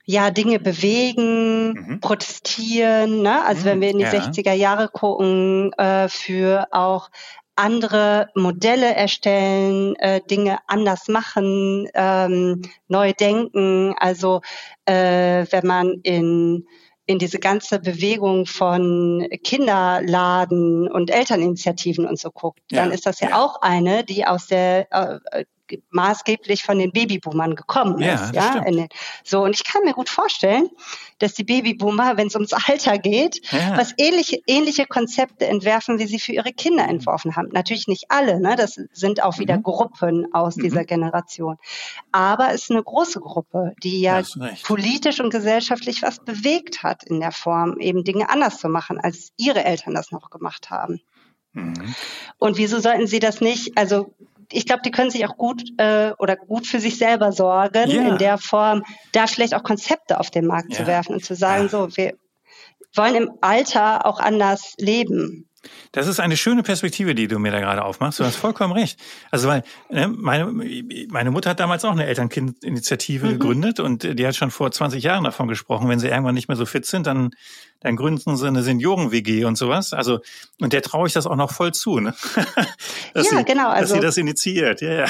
[0.08, 2.00] ja, Dinge bewegen, mhm.
[2.00, 3.24] protestieren.
[3.24, 3.44] Ne?
[3.44, 4.12] Also mhm, wenn wir in die ja.
[4.12, 7.10] 60er Jahre gucken, äh, für auch
[7.56, 13.94] andere Modelle erstellen, äh, Dinge anders machen, ähm, neu denken.
[13.98, 14.42] Also
[14.86, 16.68] äh, wenn man in
[17.08, 23.20] in diese ganze Bewegung von Kinderladen und Elterninitiativen und so guckt, ja, dann ist das
[23.20, 25.46] ja, ja, auch eine, die aus der äh,
[25.90, 28.36] maßgeblich von den Babyboomern gekommen ja, ist.
[28.36, 28.88] Ja, den,
[29.24, 30.70] so und ich kann mir gut vorstellen,
[31.20, 33.78] dass die Babyboomer, wenn es ums Alter geht, ja.
[33.78, 37.50] was ähnliche ähnliche Konzepte entwerfen, wie sie für ihre Kinder entworfen haben.
[37.52, 38.56] Natürlich nicht alle, ne?
[38.56, 39.64] Das sind auch wieder mhm.
[39.64, 40.64] Gruppen aus mhm.
[40.64, 41.58] dieser Generation,
[42.12, 44.22] aber es ist eine große Gruppe, die ja
[44.64, 49.32] politisch und gesellschaftlich was bewegt hat in der Form, eben Dinge anders zu machen, als
[49.38, 51.02] ihre Eltern das noch gemacht haben.
[51.56, 51.96] Mhm.
[52.38, 53.78] Und wieso sollten sie das nicht?
[53.78, 54.14] Also
[54.52, 58.08] ich glaube, die können sich auch gut äh, oder gut für sich selber sorgen, ja.
[58.08, 60.80] in der Form, da vielleicht auch Konzepte auf den Markt ja.
[60.80, 61.70] zu werfen und zu sagen, ja.
[61.70, 62.14] so, wir
[62.96, 65.50] wollen im Alter auch anders leben.
[65.92, 68.20] Das ist eine schöne Perspektive, die du mir da gerade aufmachst.
[68.20, 69.00] Du hast vollkommen recht.
[69.32, 70.46] Also weil ne, meine,
[71.10, 73.32] meine Mutter hat damals auch eine Elternkind-Initiative mhm.
[73.32, 76.58] gegründet und die hat schon vor 20 Jahren davon gesprochen, wenn sie irgendwann nicht mehr
[76.58, 77.32] so fit sind, dann
[77.86, 79.94] dann gründen sie eine Senioren-WG und sowas.
[79.94, 80.20] Also,
[80.60, 82.16] und der traue ich das auch noch voll zu, ne?
[83.14, 83.70] dass ja, sie, genau.
[83.70, 85.06] Also, dass sie das initiiert, ja, ja.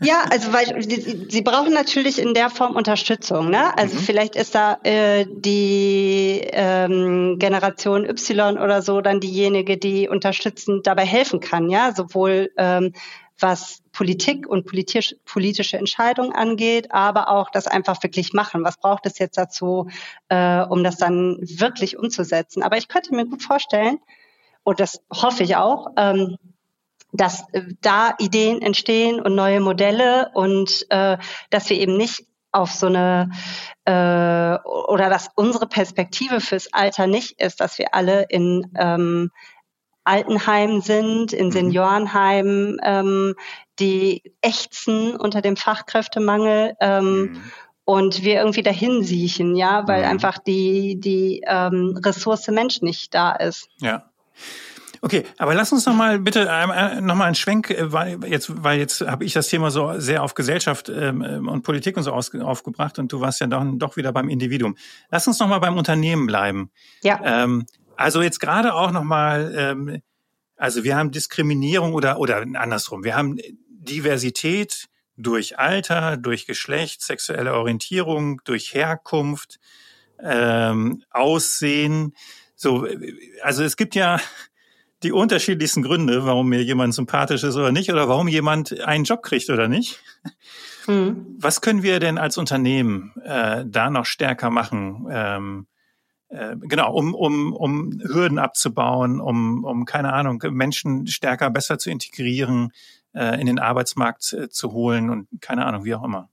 [0.00, 3.76] ja, also weil sie, sie brauchen natürlich in der Form Unterstützung, ne?
[3.76, 4.00] Also mhm.
[4.00, 11.04] vielleicht ist da äh, die ähm, Generation Y oder so dann diejenige, die unterstützend dabei
[11.04, 12.94] helfen kann, ja, sowohl ähm,
[13.38, 18.62] was Politik und politisch, politische Entscheidungen angeht, aber auch das einfach wirklich machen.
[18.62, 19.88] Was braucht es jetzt dazu,
[20.28, 22.62] äh, um das dann wirklich umzusetzen?
[22.62, 23.98] Aber ich könnte mir gut vorstellen,
[24.64, 26.36] und das hoffe ich auch, ähm,
[27.12, 31.16] dass äh, da Ideen entstehen und neue Modelle und äh,
[31.48, 33.30] dass wir eben nicht auf so eine
[33.86, 39.30] äh, oder dass unsere Perspektive fürs Alter nicht ist, dass wir alle in ähm,
[40.06, 41.52] Altenheimen sind, in mhm.
[41.52, 43.34] Seniorenheimen, ähm,
[43.78, 46.74] die ächzen unter dem Fachkräftemangel.
[46.80, 47.42] Ähm, mhm.
[47.84, 50.10] Und wir irgendwie dahin siechen, ja, weil mhm.
[50.10, 53.68] einfach die, die ähm, Ressource Mensch nicht da ist.
[53.80, 54.10] Ja.
[55.02, 58.64] Okay, aber lass uns noch mal bitte äh, noch mal einen Schwenk, äh, weil jetzt,
[58.64, 62.02] weil jetzt habe ich das Thema so sehr auf Gesellschaft ähm, ähm, und Politik und
[62.02, 64.76] so aus, aufgebracht und du warst ja doch, doch wieder beim Individuum.
[65.10, 66.70] Lass uns noch mal beim Unternehmen bleiben.
[67.04, 67.20] Ja.
[67.22, 67.66] Ähm,
[67.96, 70.02] also jetzt gerade auch nochmal, ähm,
[70.56, 73.38] also wir haben Diskriminierung oder, oder andersrum, wir haben
[73.88, 79.58] Diversität durch Alter, durch Geschlecht, sexuelle Orientierung, durch Herkunft,
[80.22, 82.14] ähm, Aussehen.
[82.54, 82.86] So,
[83.42, 84.20] also es gibt ja
[85.02, 89.22] die unterschiedlichsten Gründe, warum mir jemand sympathisch ist oder nicht, oder warum jemand einen Job
[89.22, 90.00] kriegt oder nicht.
[90.86, 91.36] Mhm.
[91.38, 95.06] Was können wir denn als Unternehmen äh, da noch stärker machen?
[95.10, 95.66] Ähm,
[96.28, 101.90] äh, genau, um, um, um Hürden abzubauen, um, um, keine Ahnung, Menschen stärker, besser zu
[101.90, 102.72] integrieren,
[103.16, 106.28] äh, in den Arbeitsmarkt äh, zu holen und keine Ahnung, wie auch immer.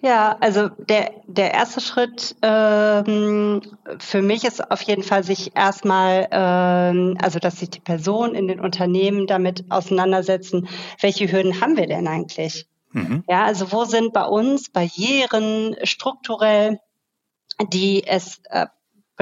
[0.00, 3.62] Ja, also der, der erste Schritt ähm,
[3.98, 8.48] für mich ist auf jeden Fall, sich erstmal, ähm, also dass sich die Personen in
[8.48, 10.68] den Unternehmen damit auseinandersetzen,
[11.00, 12.66] welche Hürden haben wir denn eigentlich?
[12.90, 13.22] Mhm.
[13.28, 16.80] Ja, also wo sind bei uns Barrieren strukturell,
[17.72, 18.66] die es äh,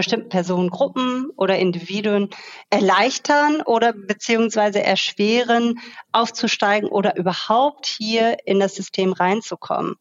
[0.01, 2.31] bestimmten Personengruppen oder Individuen
[2.71, 5.79] erleichtern oder beziehungsweise erschweren,
[6.11, 9.97] aufzusteigen oder überhaupt hier in das System reinzukommen.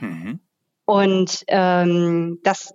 [0.00, 0.40] Mhm.
[0.84, 2.74] Und ähm, das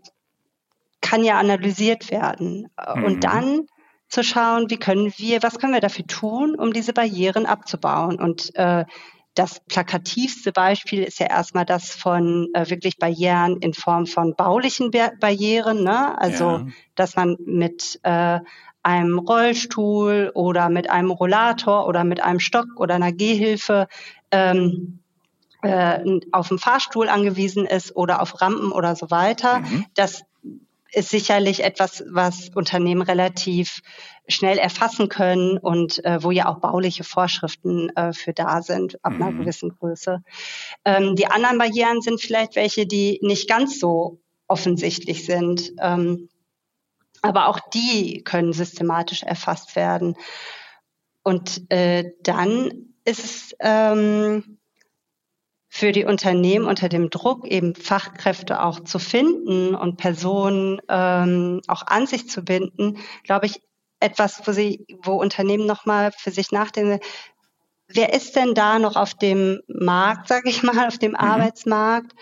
[1.00, 2.70] kann ja analysiert werden.
[2.96, 3.04] Mhm.
[3.04, 3.68] Und dann
[4.08, 8.20] zu schauen, wie können wir, was können wir dafür tun, um diese Barrieren abzubauen.
[8.20, 8.86] Und äh,
[9.36, 14.92] das plakativste Beispiel ist ja erstmal das von äh, wirklich Barrieren in Form von baulichen
[14.92, 16.20] Barrieren, ne?
[16.20, 16.68] Also, ja.
[16.96, 18.40] dass man mit äh,
[18.84, 23.88] einem Rollstuhl oder mit einem Rollator oder mit einem Stock oder einer Gehhilfe
[24.30, 25.00] ähm,
[25.64, 29.62] äh, auf dem Fahrstuhl angewiesen ist oder auf Rampen oder so weiter.
[29.62, 29.86] Mhm.
[29.96, 30.24] Das
[30.94, 33.82] ist sicherlich etwas, was Unternehmen relativ
[34.28, 39.14] schnell erfassen können und äh, wo ja auch bauliche Vorschriften äh, für da sind, ab
[39.14, 39.22] mhm.
[39.22, 40.24] einer gewissen Größe.
[40.86, 45.74] Ähm, die anderen Barrieren sind vielleicht welche, die nicht ganz so offensichtlich sind.
[45.80, 46.30] Ähm,
[47.22, 50.16] aber auch die können systematisch erfasst werden.
[51.24, 54.60] Und äh, dann ist es ähm,
[55.76, 61.88] für die Unternehmen unter dem Druck, eben Fachkräfte auch zu finden und Personen ähm, auch
[61.88, 63.60] an sich zu binden, glaube ich,
[64.00, 67.00] etwas, wo sie, wo Unternehmen nochmal für sich nachdenken,
[67.88, 71.18] wer ist denn da noch auf dem Markt, sage ich mal, auf dem mhm.
[71.18, 72.14] Arbeitsmarkt,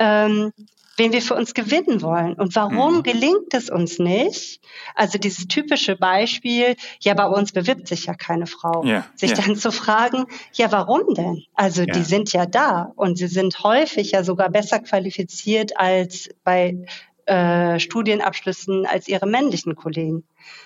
[0.00, 0.50] ähm,
[0.96, 2.34] wen wir für uns gewinnen wollen.
[2.34, 3.02] Und warum mhm.
[3.02, 4.60] gelingt es uns nicht?
[4.94, 8.84] Also dieses typische Beispiel, ja, bei uns bewirbt sich ja keine Frau.
[8.84, 9.36] Ja, sich ja.
[9.36, 11.44] dann zu fragen, ja, warum denn?
[11.54, 11.92] Also ja.
[11.92, 16.78] die sind ja da und sie sind häufig ja sogar besser qualifiziert als bei
[17.26, 20.22] äh, Studienabschlüssen als ihre männlichen Kollegen.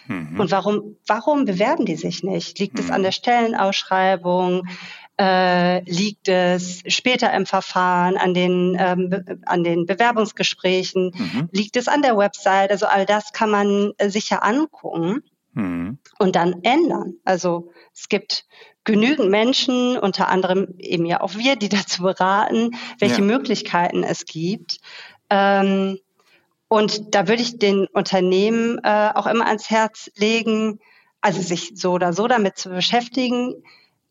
[0.07, 0.39] Mhm.
[0.39, 2.59] Und warum, warum bewerben die sich nicht?
[2.59, 2.85] Liegt mhm.
[2.85, 4.68] es an der Stellenausschreibung?
[5.21, 11.12] Äh, liegt es später im Verfahren an den, ähm, an den Bewerbungsgesprächen?
[11.14, 11.49] Mhm.
[11.53, 12.71] Liegt es an der Website?
[12.71, 15.99] Also all das kann man äh, sicher angucken mhm.
[16.18, 17.16] und dann ändern.
[17.23, 18.47] Also es gibt
[18.85, 23.27] genügend Menschen, unter anderem eben ja auch wir, die dazu beraten, welche ja.
[23.27, 24.79] Möglichkeiten es gibt.
[25.29, 25.99] Ähm,
[26.68, 30.79] und da würde ich den Unternehmen äh, auch immer ans Herz legen,
[31.21, 33.62] also sich so oder so damit zu beschäftigen,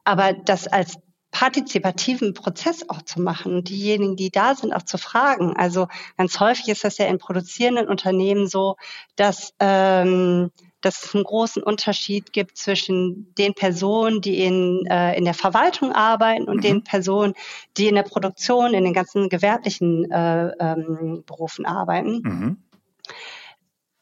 [0.10, 0.98] aber das als
[1.32, 5.56] partizipativen Prozess auch zu machen und diejenigen, die da sind, auch zu fragen.
[5.56, 5.88] Also
[6.18, 8.76] ganz häufig ist das ja in produzierenden Unternehmen so,
[9.16, 10.50] dass ähm,
[10.82, 15.92] dass es einen großen Unterschied gibt zwischen den Personen, die in, äh, in der Verwaltung
[15.92, 16.62] arbeiten und mhm.
[16.62, 17.34] den Personen,
[17.78, 22.22] die in der Produktion, in den ganzen gewerblichen äh, ähm, Berufen arbeiten.
[22.24, 22.58] Mhm.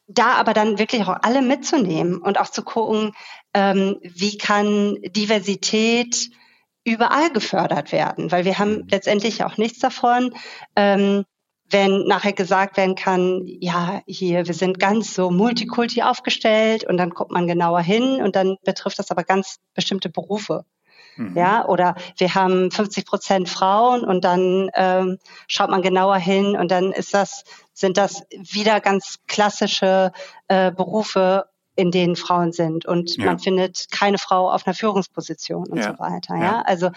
[0.07, 3.13] Da aber dann wirklich auch alle mitzunehmen und auch zu gucken,
[3.53, 6.29] ähm, wie kann Diversität
[6.83, 8.87] überall gefördert werden, weil wir haben mhm.
[8.89, 10.33] letztendlich auch nichts davon,
[10.75, 11.25] ähm,
[11.69, 17.09] wenn nachher gesagt werden kann, ja, hier, wir sind ganz so multikulti aufgestellt und dann
[17.09, 20.63] guckt man genauer hin und dann betrifft das aber ganz bestimmte Berufe.
[21.17, 21.35] Mhm.
[21.35, 25.17] Ja, oder wir haben 50 Prozent Frauen und dann ähm,
[25.47, 27.43] schaut man genauer hin und dann ist das,
[27.73, 30.13] sind das wieder ganz klassische
[30.47, 33.25] äh, Berufe, in denen Frauen sind und ja.
[33.25, 35.93] man findet keine Frau auf einer Führungsposition und ja.
[35.93, 36.35] so weiter.
[36.35, 36.61] Ja, ja?
[36.63, 36.89] also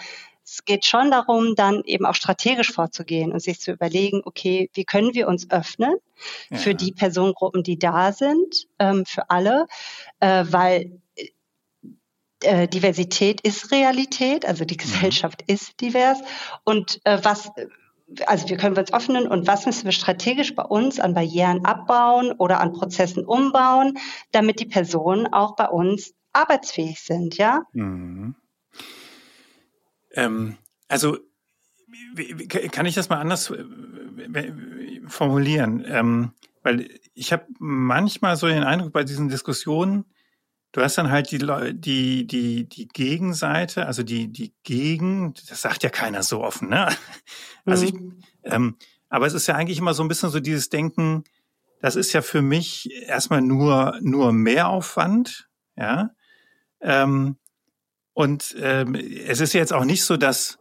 [0.43, 4.83] es geht schon darum, dann eben auch strategisch vorzugehen und sich zu überlegen, okay, wie
[4.83, 5.95] können wir uns öffnen
[6.51, 9.67] für die Personengruppen, die da sind, ähm, für alle,
[10.19, 10.99] äh, weil
[12.43, 14.79] äh, Diversität ist Realität, also die mhm.
[14.79, 15.53] Gesellschaft mhm.
[15.53, 16.17] ist divers
[16.63, 17.51] und äh, was
[18.25, 22.31] also wir können uns öffnen und was müssen wir strategisch bei uns an Barrieren abbauen
[22.33, 23.97] oder an Prozessen umbauen,
[24.31, 27.63] damit die Personen auch bei uns arbeitsfähig sind, ja?
[27.73, 28.35] Mhm.
[30.13, 30.57] Ähm,
[30.87, 31.17] also
[32.71, 33.63] kann ich das mal anders äh,
[35.07, 35.85] formulieren?
[35.87, 36.31] Ähm,
[36.63, 40.05] weil ich habe manchmal so den Eindruck bei diesen Diskussionen,
[40.71, 45.83] du hast dann halt die die die die Gegenseite, also die die Gegen, das sagt
[45.83, 46.87] ja keiner so offen, ne?
[47.65, 48.23] Also ich, mhm.
[48.43, 48.77] ähm,
[49.09, 51.23] aber es ist ja eigentlich immer so ein bisschen so dieses Denken,
[51.79, 56.11] das ist ja für mich erstmal nur nur Mehraufwand, ja.
[56.81, 57.37] Ähm,
[58.13, 60.57] und ähm, es ist jetzt auch nicht so, dass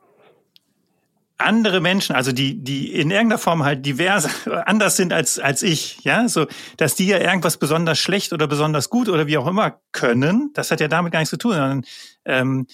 [1.41, 4.29] andere Menschen, also die, die in irgendeiner Form halt divers,
[4.67, 8.91] anders sind als, als ich, ja, so, dass die ja irgendwas besonders schlecht oder besonders
[8.91, 11.85] gut oder wie auch immer können, das hat ja damit gar nichts zu tun, sondern
[12.25, 12.67] ähm,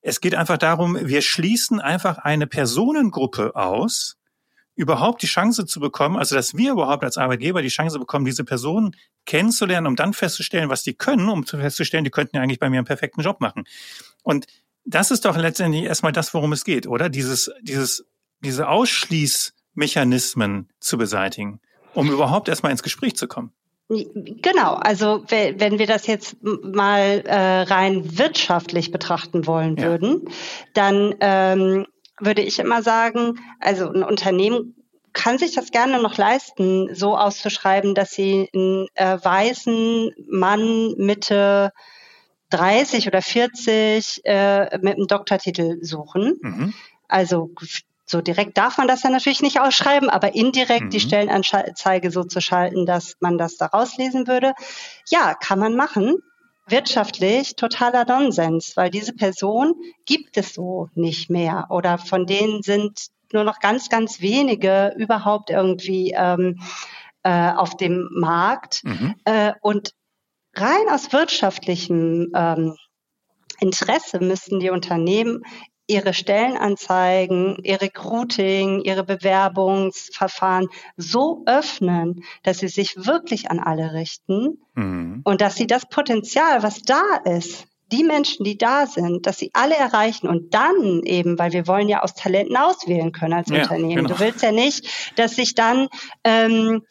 [0.00, 4.16] es geht einfach darum, wir schließen einfach eine Personengruppe aus,
[4.76, 8.44] überhaupt die Chance zu bekommen, also dass wir überhaupt als Arbeitgeber die Chance bekommen, diese
[8.44, 12.68] Personen kennenzulernen, um dann festzustellen, was die können, um festzustellen, die könnten ja eigentlich bei
[12.68, 13.64] mir einen perfekten Job machen.
[14.22, 14.46] Und
[14.84, 17.08] das ist doch letztendlich erstmal das, worum es geht, oder?
[17.08, 18.04] Dieses, dieses,
[18.40, 21.60] diese Ausschließmechanismen zu beseitigen,
[21.94, 23.52] um überhaupt erstmal ins Gespräch zu kommen.
[23.88, 29.84] Genau, also wenn wir das jetzt mal äh, rein wirtschaftlich betrachten wollen ja.
[29.84, 30.28] würden,
[30.72, 31.86] dann ähm,
[32.18, 34.74] würde ich immer sagen, also ein Unternehmen
[35.12, 41.70] kann sich das gerne noch leisten, so auszuschreiben, dass sie einen äh, weißen Mann Mitte
[42.50, 46.38] 30 oder 40 äh, mit einem Doktortitel suchen.
[46.40, 46.74] Mhm.
[47.06, 47.50] Also
[48.06, 50.90] so direkt darf man das ja natürlich nicht ausschreiben, aber indirekt mhm.
[50.90, 54.52] die Stellenanzeige so zu schalten, dass man das da rauslesen würde.
[55.08, 56.16] Ja, kann man machen.
[56.66, 59.74] Wirtschaftlich totaler Nonsens, weil diese Person
[60.06, 65.50] gibt es so nicht mehr oder von denen sind nur noch ganz, ganz wenige überhaupt
[65.50, 66.60] irgendwie ähm,
[67.22, 68.82] äh, auf dem Markt.
[68.84, 69.14] Mhm.
[69.24, 69.92] Äh, und
[70.54, 72.76] rein aus wirtschaftlichem ähm,
[73.60, 75.42] Interesse müssten die Unternehmen
[75.86, 84.62] ihre Stellenanzeigen, ihr Recruiting, ihre Bewerbungsverfahren so öffnen, dass sie sich wirklich an alle richten
[84.74, 85.20] mhm.
[85.24, 89.50] und dass sie das Potenzial, was da ist, die Menschen, die da sind, dass sie
[89.52, 93.62] alle erreichen und dann eben, weil wir wollen ja aus Talenten auswählen können als ja,
[93.62, 94.06] Unternehmen.
[94.06, 94.14] Genau.
[94.14, 95.88] Du willst ja nicht, dass sich dann
[96.24, 96.82] ähm,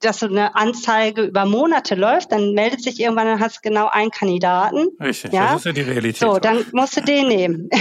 [0.00, 3.88] dass so eine Anzeige über Monate läuft, dann meldet sich irgendwann, dann hast du genau
[3.88, 4.88] einen Kandidaten.
[5.00, 5.52] Richtig, ja?
[5.52, 6.16] das ist ja die Realität.
[6.16, 7.68] So, dann musst du den nehmen.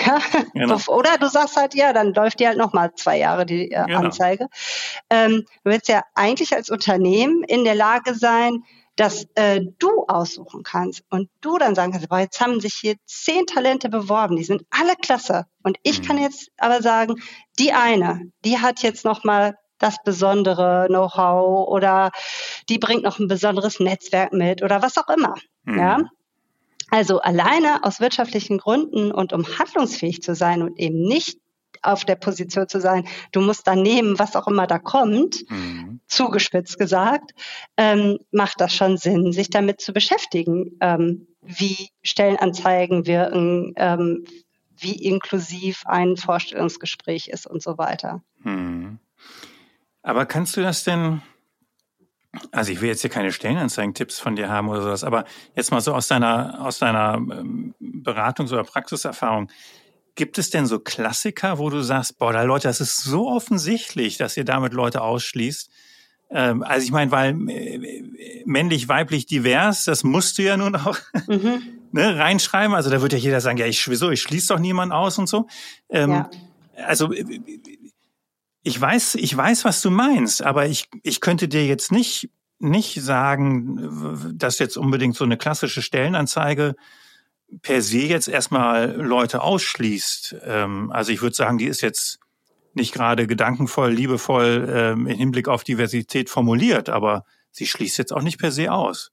[0.54, 0.78] Genau.
[0.88, 4.00] Oder du sagst halt, ja, dann läuft die halt nochmal zwei Jahre, die äh, genau.
[4.00, 4.48] Anzeige.
[5.10, 8.64] Ähm, du willst ja eigentlich als Unternehmen in der Lage sein,
[9.00, 12.96] dass äh, du aussuchen kannst und du dann sagen kannst, boah, jetzt haben sich hier
[13.06, 15.46] zehn Talente beworben, die sind alle klasse.
[15.64, 16.06] Und ich mhm.
[16.06, 17.16] kann jetzt aber sagen,
[17.60, 22.12] die eine, die hat jetzt nochmal das besondere Know-how oder
[22.70, 25.36] die bringt noch ein besonderes Netzwerk mit oder was auch immer.
[25.64, 25.78] Mhm.
[25.78, 25.98] Ja.
[26.92, 31.40] Also alleine aus wirtschaftlichen Gründen und um handlungsfähig zu sein und eben nicht
[31.82, 36.02] auf der Position zu sein, du musst da nehmen, was auch immer da kommt, mhm.
[36.08, 37.32] zugespitzt gesagt,
[37.78, 44.26] ähm, macht das schon Sinn, sich damit zu beschäftigen, ähm, wie Stellenanzeigen wirken, ähm,
[44.78, 48.24] wie inklusiv ein Vorstellungsgespräch ist und so weiter.
[48.44, 49.00] Mhm.
[50.02, 51.22] Aber kannst du das denn,
[52.52, 55.26] also ich will jetzt hier keine Stellenanzeigen-Tipps von dir haben oder sowas, aber
[55.56, 59.50] jetzt mal so aus deiner, aus deiner ähm, Beratungs- oder Praxiserfahrung,
[60.16, 64.18] gibt es denn so Klassiker, wo du sagst, boah, da Leute, das ist so offensichtlich,
[64.18, 65.70] dass ihr damit Leute ausschließt,
[66.32, 70.98] Ähm, also ich meine, weil äh, männlich, weiblich, divers, das musst du ja nun auch
[71.28, 71.62] mhm.
[71.92, 72.76] ne, reinschreiben.
[72.76, 75.28] Also da wird ja jeder sagen, ja, ich wieso, ich schließe doch niemanden aus und
[75.28, 75.48] so.
[75.90, 76.30] Ähm, ja.
[76.86, 77.12] Also
[78.64, 82.30] ich weiß, ich weiß, was du meinst, aber ich, ich könnte dir jetzt nicht,
[82.60, 86.76] nicht sagen, dass jetzt unbedingt so eine klassische Stellenanzeige
[87.62, 90.36] per se jetzt erstmal Leute ausschließt.
[90.46, 92.20] Ähm, also ich würde sagen, die ist jetzt
[92.74, 98.22] nicht gerade gedankenvoll, liebevoll ähm, im Hinblick auf Diversität formuliert, aber sie schließt jetzt auch
[98.22, 99.12] nicht per se aus.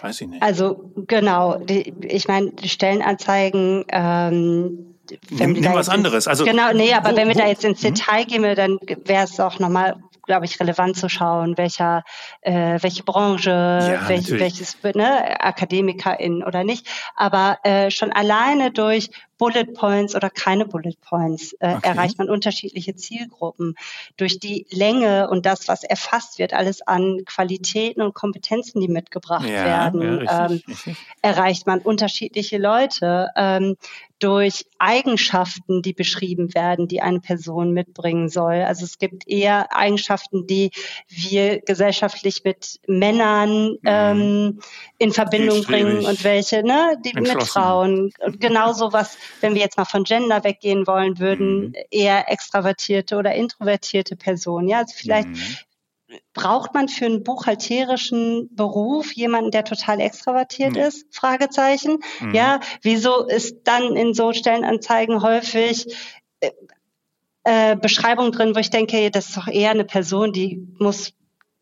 [0.00, 0.42] Weiß ich nicht.
[0.42, 4.93] Also genau, ich meine, Stellenanzeigen ähm,
[5.30, 6.28] wenn nimm, nimm was anderes.
[6.28, 7.94] Also genau, nee, aber wo, wenn wir wo, da jetzt ins hm?
[7.94, 9.96] Detail gehen, dann wäre es auch nochmal
[10.26, 12.02] glaube ich, relevant zu schauen, welcher,
[12.40, 16.86] äh, welche Branche, ja, welch, welches, ne, AkademikerInnen oder nicht.
[17.14, 21.88] Aber äh, schon alleine durch Bullet Points oder keine Bullet Points äh, okay.
[21.88, 23.74] erreicht man unterschiedliche Zielgruppen.
[24.16, 29.48] Durch die Länge und das, was erfasst wird, alles an Qualitäten und Kompetenzen, die mitgebracht
[29.48, 30.14] ja, werden, ja,
[30.44, 30.96] richtig, ähm, richtig.
[31.22, 33.28] erreicht man unterschiedliche Leute.
[33.36, 33.76] Ähm,
[34.24, 38.62] durch Eigenschaften, die beschrieben werden, die eine Person mitbringen soll.
[38.62, 40.70] Also es gibt eher Eigenschaften, die
[41.08, 43.78] wir gesellschaftlich mit Männern mhm.
[43.84, 44.60] ähm,
[44.96, 48.12] in Verbindung bringen und welche, ne, die mit Frauen.
[48.24, 51.74] Und genauso was, wenn wir jetzt mal von Gender weggehen wollen würden, mhm.
[51.90, 54.68] eher extravertierte oder introvertierte Personen.
[54.68, 55.56] Ja, also vielleicht mhm
[56.32, 60.86] braucht man für einen buchhalterischen Beruf jemanden, der total extravertiert nee.
[60.86, 61.06] ist?
[61.14, 61.98] Fragezeichen.
[62.20, 62.34] Mhm.
[62.34, 65.86] Ja, wieso ist dann in so Stellenanzeigen häufig
[66.40, 66.50] äh,
[67.44, 71.12] äh, Beschreibung drin, wo ich denke, das ist doch eher eine Person, die muss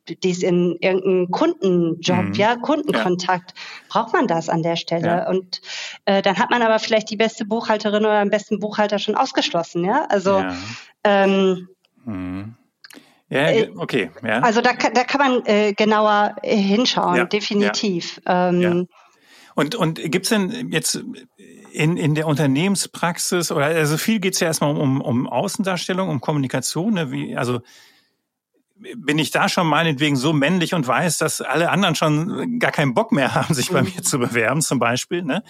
[0.08, 2.32] die ist in irgendeinem Kundenjob, mhm.
[2.34, 3.52] ja, Kundenkontakt.
[3.54, 3.62] Ja.
[3.88, 5.06] Braucht man das an der Stelle?
[5.06, 5.28] Ja.
[5.28, 5.60] Und
[6.04, 9.84] äh, dann hat man aber vielleicht die beste Buchhalterin oder den besten Buchhalter schon ausgeschlossen,
[9.84, 10.06] ja.
[10.08, 10.56] Also ja.
[11.04, 11.68] Ähm,
[12.04, 12.54] mhm.
[13.28, 14.10] Ja, äh, okay.
[14.22, 14.40] Ja.
[14.40, 18.20] Also da, da kann man äh, genauer äh, hinschauen, ja, definitiv.
[18.26, 18.88] Ja, ähm.
[19.54, 21.02] Und, und gibt's denn jetzt
[21.72, 26.94] in, in der Unternehmenspraxis, oder also viel geht's ja erstmal um, um Außendarstellung, um Kommunikation,
[26.94, 27.10] ne?
[27.10, 27.60] Wie, also
[28.96, 32.94] bin ich da schon meinetwegen so männlich und weiß, dass alle anderen schon gar keinen
[32.94, 33.92] Bock mehr haben, sich bei mhm.
[33.94, 35.22] mir zu bewerben, zum Beispiel.
[35.22, 35.42] Ne?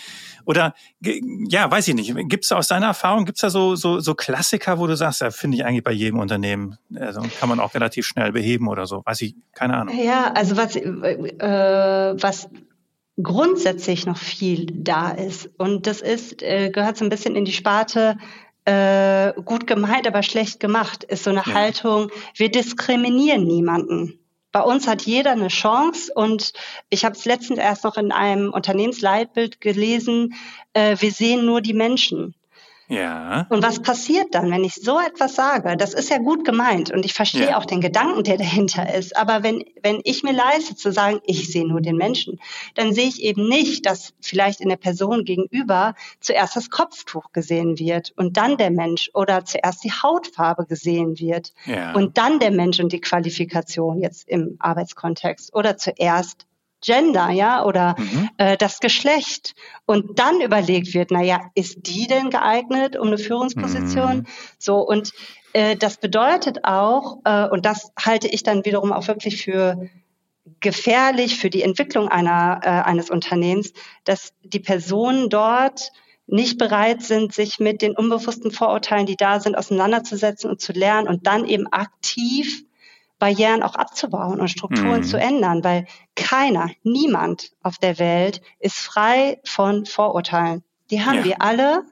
[0.45, 2.15] Oder ja, weiß ich nicht.
[2.29, 5.21] Gibt es aus deiner Erfahrung, gibt es da so, so, so Klassiker, wo du sagst,
[5.21, 8.87] da finde ich eigentlich bei jedem Unternehmen, also kann man auch relativ schnell beheben oder
[8.87, 9.03] so.
[9.05, 9.97] Weiß ich, keine Ahnung.
[9.99, 12.49] Ja, also was, äh, was
[13.21, 15.51] grundsätzlich noch viel da ist.
[15.59, 18.17] Und das ist, äh, gehört so ein bisschen in die Sparte
[18.65, 21.55] äh, gut gemeint, aber schlecht gemacht, ist so eine ja.
[21.55, 24.19] Haltung, wir diskriminieren niemanden.
[24.53, 26.53] Bei uns hat jeder eine Chance und
[26.91, 30.35] ich habe es letztens erst noch in einem Unternehmensleitbild gelesen,
[30.75, 32.35] äh, wir sehen nur die Menschen.
[32.89, 33.47] Ja.
[33.49, 35.77] Und was passiert dann, wenn ich so etwas sage?
[35.77, 37.59] Das ist ja gut gemeint und ich verstehe ja.
[37.59, 39.17] auch den Gedanken, der dahinter ist.
[39.17, 42.41] Aber wenn, wenn ich mir leiste zu sagen, ich sehe nur den Menschen,
[42.75, 47.79] dann sehe ich eben nicht, dass vielleicht in der Person gegenüber zuerst das Kopftuch gesehen
[47.79, 51.95] wird und dann der Mensch oder zuerst die Hautfarbe gesehen wird ja.
[51.95, 56.47] und dann der Mensch und die Qualifikation jetzt im Arbeitskontext oder zuerst
[56.83, 58.29] Gender, ja, oder mhm.
[58.37, 59.55] äh, das Geschlecht.
[59.87, 64.19] Und dann überlegt wird, na ja, ist die denn geeignet um eine Führungsposition?
[64.19, 64.27] Mhm.
[64.59, 65.13] So, und
[65.53, 69.89] äh, das bedeutet auch, äh, und das halte ich dann wiederum auch wirklich für
[70.61, 73.73] gefährlich für die Entwicklung einer, äh, eines Unternehmens,
[74.05, 75.93] dass die Personen dort
[76.27, 81.09] nicht bereit sind, sich mit den unbewussten Vorurteilen, die da sind, auseinanderzusetzen und zu lernen
[81.09, 82.65] und dann eben aktiv
[83.23, 85.05] Barrieren auch abzubauen und Strukturen mhm.
[85.05, 90.65] zu ändern, weil keiner, niemand auf der Welt ist frei von Vorurteilen.
[90.91, 91.25] Die haben ja.
[91.25, 91.85] wir alle.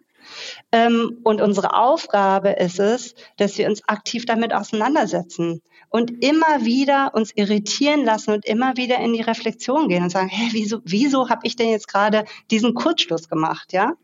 [0.73, 7.15] Ähm, und unsere Aufgabe ist es, dass wir uns aktiv damit auseinandersetzen und immer wieder
[7.15, 11.29] uns irritieren lassen und immer wieder in die Reflexion gehen und sagen, hä, wieso, wieso
[11.29, 13.95] habe ich denn jetzt gerade diesen Kurzschluss gemacht, ja?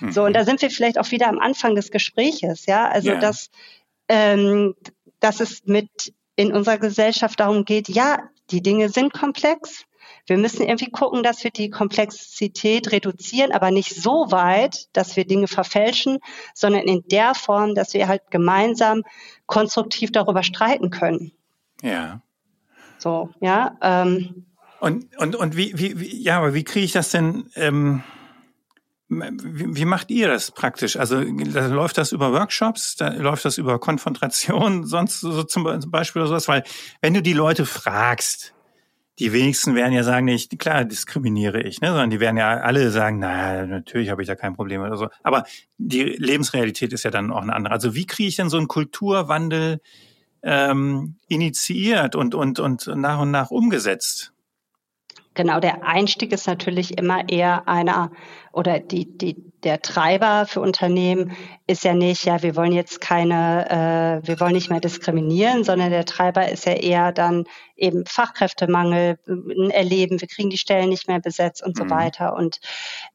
[0.00, 0.12] Mhm.
[0.12, 2.88] So, und da sind wir vielleicht auch wieder am Anfang des Gespräches, ja?
[2.88, 3.20] Also, ja.
[3.20, 3.50] dass,
[4.08, 4.74] ähm,
[5.20, 9.84] dass es mit in unserer Gesellschaft darum geht, ja, die Dinge sind komplex.
[10.26, 15.24] Wir müssen irgendwie gucken, dass wir die Komplexität reduzieren, aber nicht so weit, dass wir
[15.24, 16.18] Dinge verfälschen,
[16.54, 19.02] sondern in der Form, dass wir halt gemeinsam
[19.46, 21.32] konstruktiv darüber streiten können.
[21.82, 22.22] Ja.
[22.98, 23.76] So, ja.
[23.80, 24.46] Ähm,
[24.80, 27.50] und, und, und wie, wie, wie ja, aber wie kriege ich das denn?
[27.54, 28.02] Ähm
[29.10, 30.96] wie, macht ihr das praktisch?
[30.96, 36.22] Also da läuft das über Workshops, da läuft das über Konfrontation, sonst so zum Beispiel
[36.22, 36.62] oder sowas, weil
[37.00, 38.54] wenn du die Leute fragst,
[39.18, 42.90] die wenigsten werden ja sagen, nicht, klar diskriminiere ich, ne, sondern die werden ja alle
[42.90, 45.08] sagen, na, natürlich habe ich da kein Problem oder so.
[45.22, 45.44] Aber
[45.76, 47.74] die Lebensrealität ist ja dann auch eine andere.
[47.74, 49.80] Also wie kriege ich denn so einen Kulturwandel
[50.42, 54.32] ähm, initiiert und, und, und nach und nach umgesetzt?
[55.34, 58.10] Genau, der Einstieg ist natürlich immer eher einer
[58.52, 61.36] oder die, die, der Treiber für Unternehmen
[61.68, 65.90] ist ja nicht, ja, wir wollen jetzt keine, äh, wir wollen nicht mehr diskriminieren, sondern
[65.90, 67.44] der Treiber ist ja eher dann
[67.76, 69.18] eben Fachkräftemangel,
[69.70, 71.82] Erleben, wir kriegen die Stellen nicht mehr besetzt und mhm.
[71.82, 72.34] so weiter.
[72.34, 72.58] Und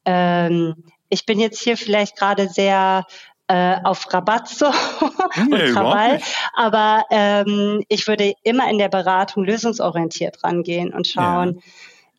[0.05, 3.05] ähm, ich bin jetzt hier vielleicht gerade sehr
[3.47, 4.72] äh, auf Rabatzo
[5.36, 6.22] nee, und Krawall.
[6.53, 11.61] Aber ähm, ich würde immer in der Beratung lösungsorientiert rangehen und schauen, ja.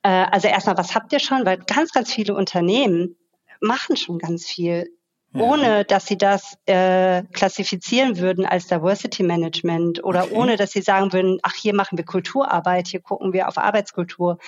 [0.07, 1.45] Äh, also erstmal, was habt ihr schon?
[1.45, 3.17] Weil ganz, ganz viele Unternehmen
[3.61, 4.89] machen schon ganz viel,
[5.33, 5.41] ja.
[5.41, 10.35] ohne dass sie das äh, klassifizieren würden als Diversity Management oder okay.
[10.35, 14.39] ohne dass sie sagen würden, ach, hier machen wir Kulturarbeit, hier gucken wir auf Arbeitskultur.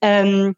[0.00, 0.56] Ähm,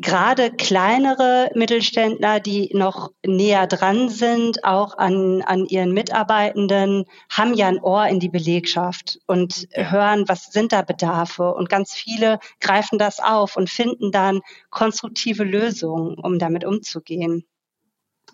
[0.00, 7.68] gerade kleinere Mittelständler, die noch näher dran sind, auch an, an ihren Mitarbeitenden, haben ja
[7.68, 11.52] ein Ohr in die Belegschaft und hören, was sind da Bedarfe.
[11.54, 14.40] Und ganz viele greifen das auf und finden dann
[14.70, 17.44] konstruktive Lösungen, um damit umzugehen.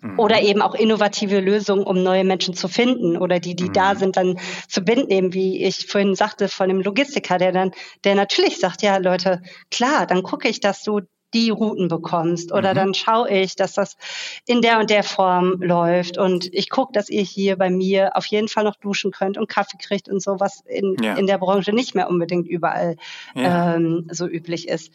[0.01, 0.19] Mhm.
[0.19, 3.73] Oder eben auch innovative Lösungen, um neue Menschen zu finden oder die, die mhm.
[3.73, 4.39] da sind, dann
[4.69, 7.71] zu binden, wie ich vorhin sagte von dem Logistiker, der dann,
[8.05, 11.01] der natürlich sagt, ja Leute, klar, dann gucke ich, dass du
[11.33, 12.75] die Routen bekommst oder mhm.
[12.75, 13.97] dann schaue ich, dass das
[14.45, 18.25] in der und der Form läuft und ich gucke, dass ihr hier bei mir auf
[18.27, 21.15] jeden Fall noch duschen könnt und Kaffee kriegt und so, was in, ja.
[21.15, 22.95] in der Branche nicht mehr unbedingt überall
[23.35, 23.75] ja.
[23.75, 24.93] ähm, so üblich ist.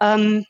[0.00, 0.46] Ähm,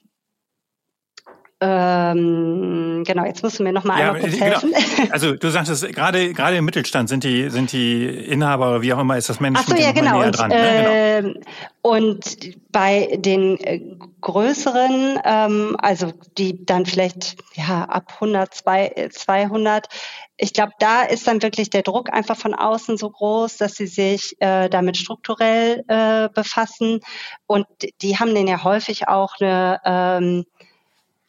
[1.61, 4.61] ähm, genau, jetzt müssen wir noch mal ja, einmal kurz genau.
[4.61, 4.73] helfen.
[5.11, 9.17] Also du sagtest, gerade gerade im Mittelstand sind die sind die Inhaber, wie auch immer,
[9.17, 10.23] ist das Management Ach so, ja, genau.
[10.25, 11.23] Und, dran, äh, ne?
[11.23, 11.41] genau.
[11.83, 12.39] und
[12.71, 13.81] bei den äh,
[14.21, 19.89] größeren, ähm, also die dann vielleicht ja ab 100, 200,
[20.37, 23.89] ich glaube, da ist dann wirklich der Druck einfach von außen so groß, dass sie
[23.89, 27.01] sich äh, damit strukturell äh, befassen
[27.47, 27.67] und
[28.01, 30.45] die haben den ja häufig auch eine ähm,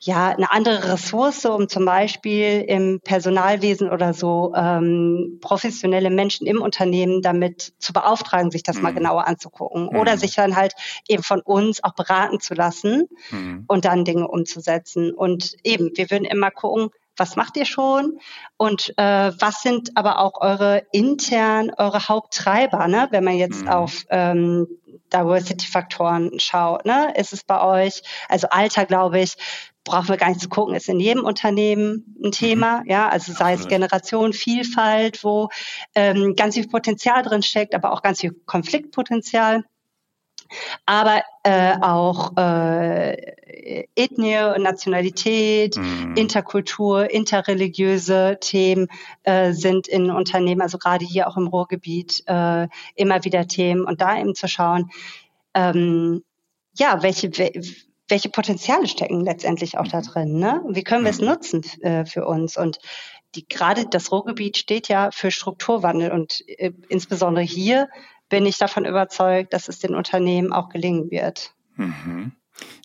[0.02, 6.62] ja, eine andere Ressource, um zum Beispiel im Personalwesen oder so ähm, professionelle Menschen im
[6.62, 8.84] Unternehmen damit zu beauftragen, sich das mhm.
[8.84, 10.00] mal genauer anzugucken mhm.
[10.00, 10.74] oder sich dann halt
[11.10, 13.66] eben von uns auch beraten zu lassen mhm.
[13.68, 15.12] und dann Dinge umzusetzen.
[15.14, 18.20] Und eben, wir würden immer gucken, was macht ihr schon
[18.56, 23.10] und äh, was sind aber auch eure intern, eure Haupttreiber, ne?
[23.12, 23.68] wenn man jetzt mhm.
[23.68, 24.66] auf ähm,
[25.12, 26.86] Diversity-Faktoren schaut.
[26.86, 27.14] Ne?
[27.18, 29.36] Ist es bei euch, also Alter, glaube ich,
[29.90, 32.90] brauchen wir gar nicht zu gucken, ist in jedem Unternehmen ein Thema, mhm.
[32.90, 35.50] ja, also sei es Generation, Vielfalt, wo
[35.96, 39.64] ähm, ganz viel Potenzial drin steckt, aber auch ganz viel Konfliktpotenzial.
[40.86, 43.14] Aber äh, auch äh,
[43.96, 46.16] Ethnie, Nationalität, mhm.
[46.16, 48.88] Interkultur, interreligiöse Themen
[49.24, 53.86] äh, sind in Unternehmen, also gerade hier auch im Ruhrgebiet, äh, immer wieder Themen.
[53.86, 54.90] Und da eben zu schauen,
[55.54, 56.24] ähm,
[56.74, 57.30] ja, welche,
[58.10, 60.04] welche Potenziale stecken letztendlich auch da mhm.
[60.04, 60.40] drin?
[60.40, 60.62] Ne?
[60.70, 61.28] Wie können wir es mhm.
[61.28, 62.58] nutzen äh, für uns?
[62.58, 62.80] Und
[63.36, 67.88] die, gerade das Ruhrgebiet steht ja für Strukturwandel und äh, insbesondere hier
[68.28, 71.54] bin ich davon überzeugt, dass es den Unternehmen auch gelingen wird.
[71.76, 72.34] Mhm.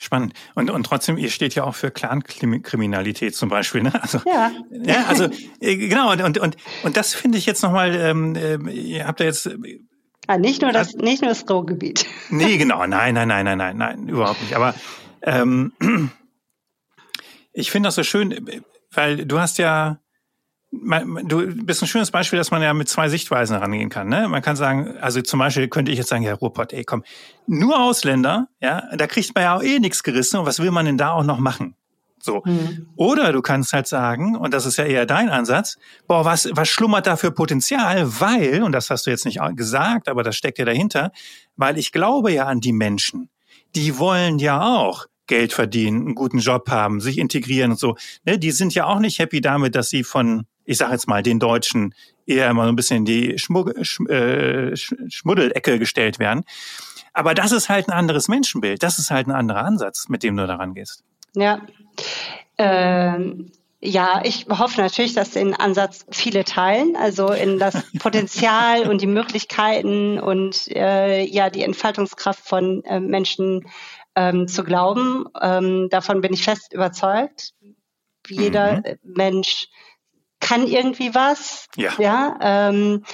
[0.00, 0.34] Spannend.
[0.54, 3.82] Und, und trotzdem, ihr steht ja auch für Clankriminalität zum Beispiel.
[3.82, 3.92] Ne?
[4.00, 4.52] Also, ja.
[4.70, 5.06] ja.
[5.06, 5.28] Also
[5.60, 9.20] äh, genau, und, und, und, und das finde ich jetzt nochmal, ähm, äh, ihr habt
[9.20, 9.50] ja jetzt
[10.26, 12.06] Ah, nicht nur das, nicht nur das Ruhrgebiet.
[12.30, 14.54] Nee, genau, nein, nein, nein, nein, nein, nein, überhaupt nicht.
[14.54, 14.74] Aber
[15.24, 15.72] ähm,
[17.52, 18.62] ich finde das so schön,
[18.92, 19.98] weil du hast ja,
[20.72, 24.08] du bist ein schönes Beispiel, dass man ja mit zwei Sichtweisen rangehen kann.
[24.08, 24.28] Ne?
[24.28, 27.04] Man kann sagen, also zum Beispiel könnte ich jetzt sagen, ja, Ruhrpott, ey, komm,
[27.46, 30.86] nur Ausländer, ja, da kriegt man ja auch eh nichts gerissen und was will man
[30.86, 31.76] denn da auch noch machen?
[32.24, 32.42] So.
[32.44, 32.88] Mhm.
[32.96, 36.68] Oder du kannst halt sagen, und das ist ja eher dein Ansatz, boah, was, was
[36.68, 38.18] schlummert da für Potenzial?
[38.18, 41.12] Weil, und das hast du jetzt nicht gesagt, aber das steckt ja dahinter,
[41.56, 43.28] weil ich glaube ja an die Menschen.
[43.74, 47.96] Die wollen ja auch Geld verdienen, einen guten Job haben, sich integrieren und so.
[48.24, 51.22] Ne, die sind ja auch nicht happy damit, dass sie von, ich sage jetzt mal,
[51.22, 51.94] den Deutschen
[52.26, 56.44] eher immer so ein bisschen in die Schmug Schm äh, Schmuddelecke gestellt werden.
[57.12, 58.82] Aber das ist halt ein anderes Menschenbild.
[58.82, 61.04] Das ist halt ein anderer Ansatz, mit dem du daran gehst.
[61.34, 61.62] Ja.
[62.58, 63.50] Ähm
[63.86, 69.06] ja, ich hoffe natürlich, dass den Ansatz viele teilen, also in das Potenzial und die
[69.06, 73.66] Möglichkeiten und äh, ja die Entfaltungskraft von äh, Menschen
[74.16, 75.26] ähm, zu glauben.
[75.40, 77.52] Ähm, davon bin ich fest überzeugt.
[78.28, 78.82] Jeder mhm.
[79.02, 79.68] Mensch
[80.40, 81.66] kann irgendwie was.
[81.76, 81.92] Ja.
[81.98, 83.04] ja ähm,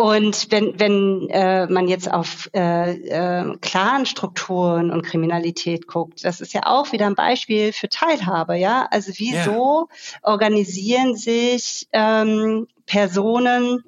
[0.00, 6.54] und wenn, wenn äh, man jetzt auf äh, äh, Clan-Strukturen und Kriminalität guckt, das ist
[6.54, 8.88] ja auch wieder ein Beispiel für Teilhabe, ja.
[8.90, 10.18] Also wieso yeah.
[10.22, 13.84] organisieren sich ähm, Personen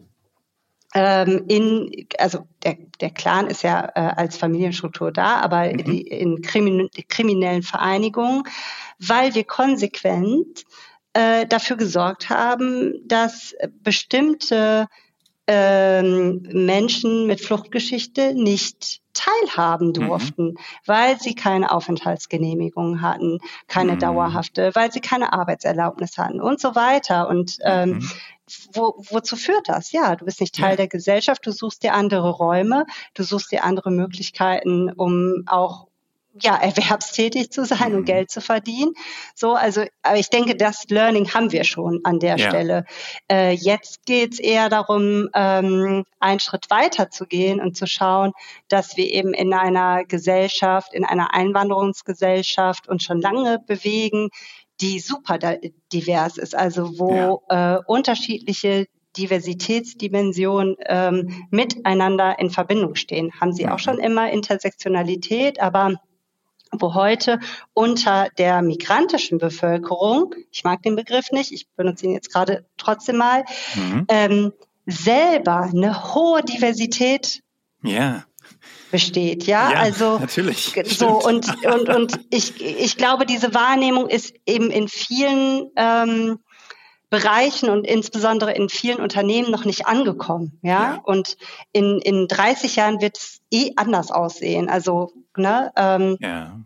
[0.95, 5.85] ähm, in, also der, der Clan ist ja äh, als Familienstruktur da, aber mhm.
[5.85, 8.43] die, in krimin kriminellen Vereinigungen,
[8.99, 10.65] weil wir konsequent
[11.15, 14.89] äh, dafür gesorgt haben, dass bestimmte
[15.47, 19.93] ähm, Menschen mit Fluchtgeschichte nicht teilhaben mhm.
[19.95, 20.57] durften, mhm.
[20.87, 23.39] weil sie keine Aufenthaltsgenehmigung hatten,
[23.69, 23.99] keine mhm.
[23.99, 27.29] dauerhafte, weil sie keine Arbeitserlaubnis hatten und so weiter.
[27.29, 28.11] Und ähm, mhm.
[28.73, 29.93] wo, wozu führt das?
[29.93, 30.77] Ja, du bist nicht Teil ja.
[30.77, 35.87] der Gesellschaft, du suchst dir andere Räume, du suchst dir andere Möglichkeiten, um auch
[36.41, 38.07] ja, erwerbstätig zu sein und mhm.
[38.07, 38.93] Geld zu verdienen.
[39.35, 42.49] So, also, aber ich denke, das Learning haben wir schon an der ja.
[42.49, 42.85] Stelle.
[43.31, 48.33] Äh, jetzt geht es eher darum, ähm, einen Schritt weiter zu gehen und zu schauen,
[48.69, 54.31] dass wir eben in einer Gesellschaft, in einer Einwanderungsgesellschaft uns schon lange bewegen,
[54.81, 55.39] die super
[55.93, 57.77] divers ist, also wo ja.
[57.77, 63.31] äh, unterschiedliche Diversitätsdimensionen ähm, miteinander in Verbindung stehen.
[63.39, 65.97] Haben sie auch schon immer Intersektionalität, aber
[66.73, 67.39] wo heute
[67.75, 73.17] unter der migrantischen Bevölkerung, ich mag den Begriff nicht, ich benutze ihn jetzt gerade trotzdem
[73.17, 73.45] mal,
[73.75, 74.07] mhm.
[74.09, 74.53] ähm,
[74.87, 77.43] selber eine hohe Diversität
[77.83, 78.25] ja.
[78.91, 79.45] besteht.
[79.47, 80.75] Ja, ja also natürlich.
[80.87, 86.39] so und und und ich ich glaube, diese Wahrnehmung ist eben in vielen ähm,
[87.13, 90.59] Bereichen und insbesondere in vielen Unternehmen noch nicht angekommen.
[90.63, 91.01] Ja, ja.
[91.05, 91.37] und
[91.71, 94.71] in, in 30 Jahren wird es eh anders aussehen.
[94.71, 96.59] Also, ne, ähm, ja.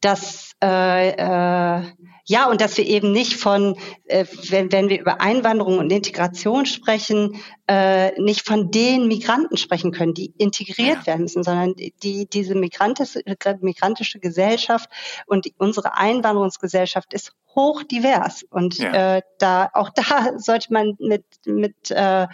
[0.00, 1.82] dass äh, äh,
[2.30, 6.64] ja, und dass wir eben nicht von, äh, wenn, wenn wir über Einwanderung und Integration
[6.64, 11.06] sprechen, äh, nicht von den Migranten sprechen können, die integriert ja.
[11.08, 11.74] werden müssen, sondern
[12.04, 13.20] die, diese migrantische,
[13.62, 14.88] migrantische Gesellschaft
[15.26, 18.44] und die, unsere Einwanderungsgesellschaft ist hochdivers.
[18.48, 19.16] Und ja.
[19.16, 22.28] äh, da auch da sollte man mit, mit äh,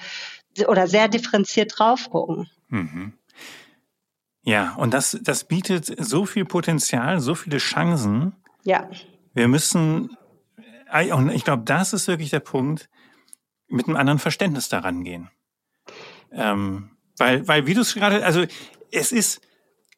[0.68, 2.50] oder sehr differenziert drauf gucken.
[2.68, 3.14] Mhm.
[4.42, 8.34] Ja, und das, das bietet so viel Potenzial, so viele Chancen.
[8.62, 8.90] Ja.
[9.36, 10.16] Wir müssen,
[10.90, 12.88] äh, und ich glaube, das ist wirklich der Punkt,
[13.68, 15.28] mit einem anderen Verständnis daran gehen.
[16.32, 18.46] Ähm, weil, weil, wie du es gerade, also
[18.90, 19.42] es ist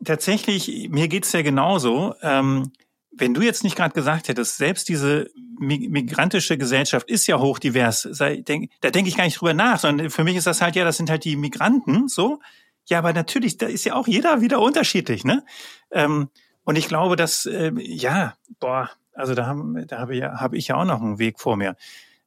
[0.05, 2.14] tatsächlich, mir geht's ja genauso.
[2.20, 2.72] Ähm,
[3.12, 5.30] wenn du jetzt nicht gerade gesagt hättest, selbst diese
[5.61, 10.11] migrantische Gesellschaft ist ja hochdivers, sei, denk, da denke ich gar nicht drüber nach, sondern
[10.11, 12.41] für mich ist das halt ja, das sind halt die Migranten, so.
[12.86, 15.45] Ja, aber natürlich, da ist ja auch jeder wieder unterschiedlich, ne?
[15.93, 16.28] Ähm,
[16.64, 20.54] und ich glaube, dass, äh, ja, boah, also da, haben, da habe ich, ja, hab
[20.54, 21.76] ich ja auch noch einen Weg vor mir.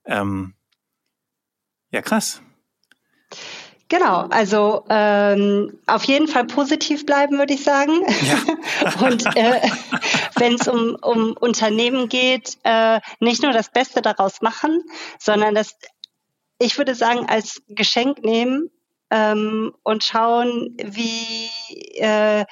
[0.05, 0.53] Ähm,
[1.91, 2.41] ja, krass.
[3.87, 7.91] Genau, also ähm, auf jeden Fall positiv bleiben, würde ich sagen.
[8.21, 9.01] Ja.
[9.05, 9.61] Und äh,
[10.37, 14.83] wenn es um, um Unternehmen geht, äh, nicht nur das Beste daraus machen,
[15.19, 15.75] sondern das,
[16.57, 18.69] ich würde sagen, als Geschenk nehmen
[19.09, 21.49] ähm, und schauen, wie
[21.99, 22.45] äh,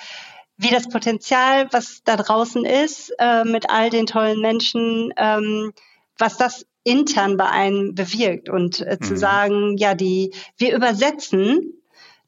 [0.59, 5.71] wie das Potenzial, was da draußen ist, äh, mit all den tollen Menschen, ähm,
[6.17, 9.17] was das intern bei einem bewirkt und äh, zu mhm.
[9.17, 11.81] sagen, ja, die, wir übersetzen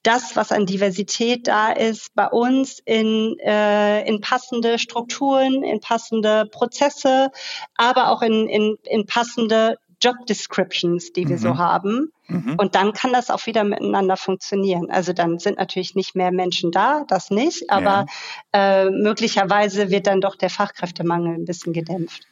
[0.04, 6.46] das, was an Diversität da ist, bei uns in, äh, in passende Strukturen, in passende
[6.46, 7.32] Prozesse,
[7.76, 11.42] aber auch in, in, in passende Job Descriptions, die wir mhm.
[11.42, 12.12] so haben.
[12.28, 12.56] Mhm.
[12.58, 14.90] Und dann kann das auch wieder miteinander funktionieren.
[14.90, 18.06] Also dann sind natürlich nicht mehr Menschen da, das nicht, aber
[18.54, 18.86] ja.
[18.86, 22.24] äh, möglicherweise wird dann doch der Fachkräftemangel ein bisschen gedämpft.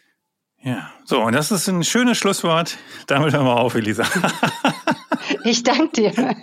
[0.61, 2.77] Ja, so, und das ist ein schönes Schlusswort.
[3.07, 4.03] Damit hören wir auf, Elisa.
[5.45, 6.35] ich danke dir.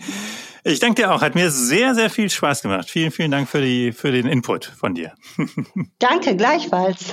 [0.64, 1.20] Ich danke dir auch.
[1.20, 2.90] Hat mir sehr, sehr viel Spaß gemacht.
[2.90, 5.12] Vielen, vielen Dank für, die, für den Input von dir.
[6.00, 7.12] Danke, gleichfalls.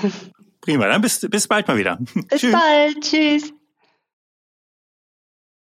[0.62, 2.00] Prima, dann bis, bis bald mal wieder.
[2.30, 2.52] Bis Tschüss.
[2.52, 3.02] bald.
[3.02, 3.54] Tschüss.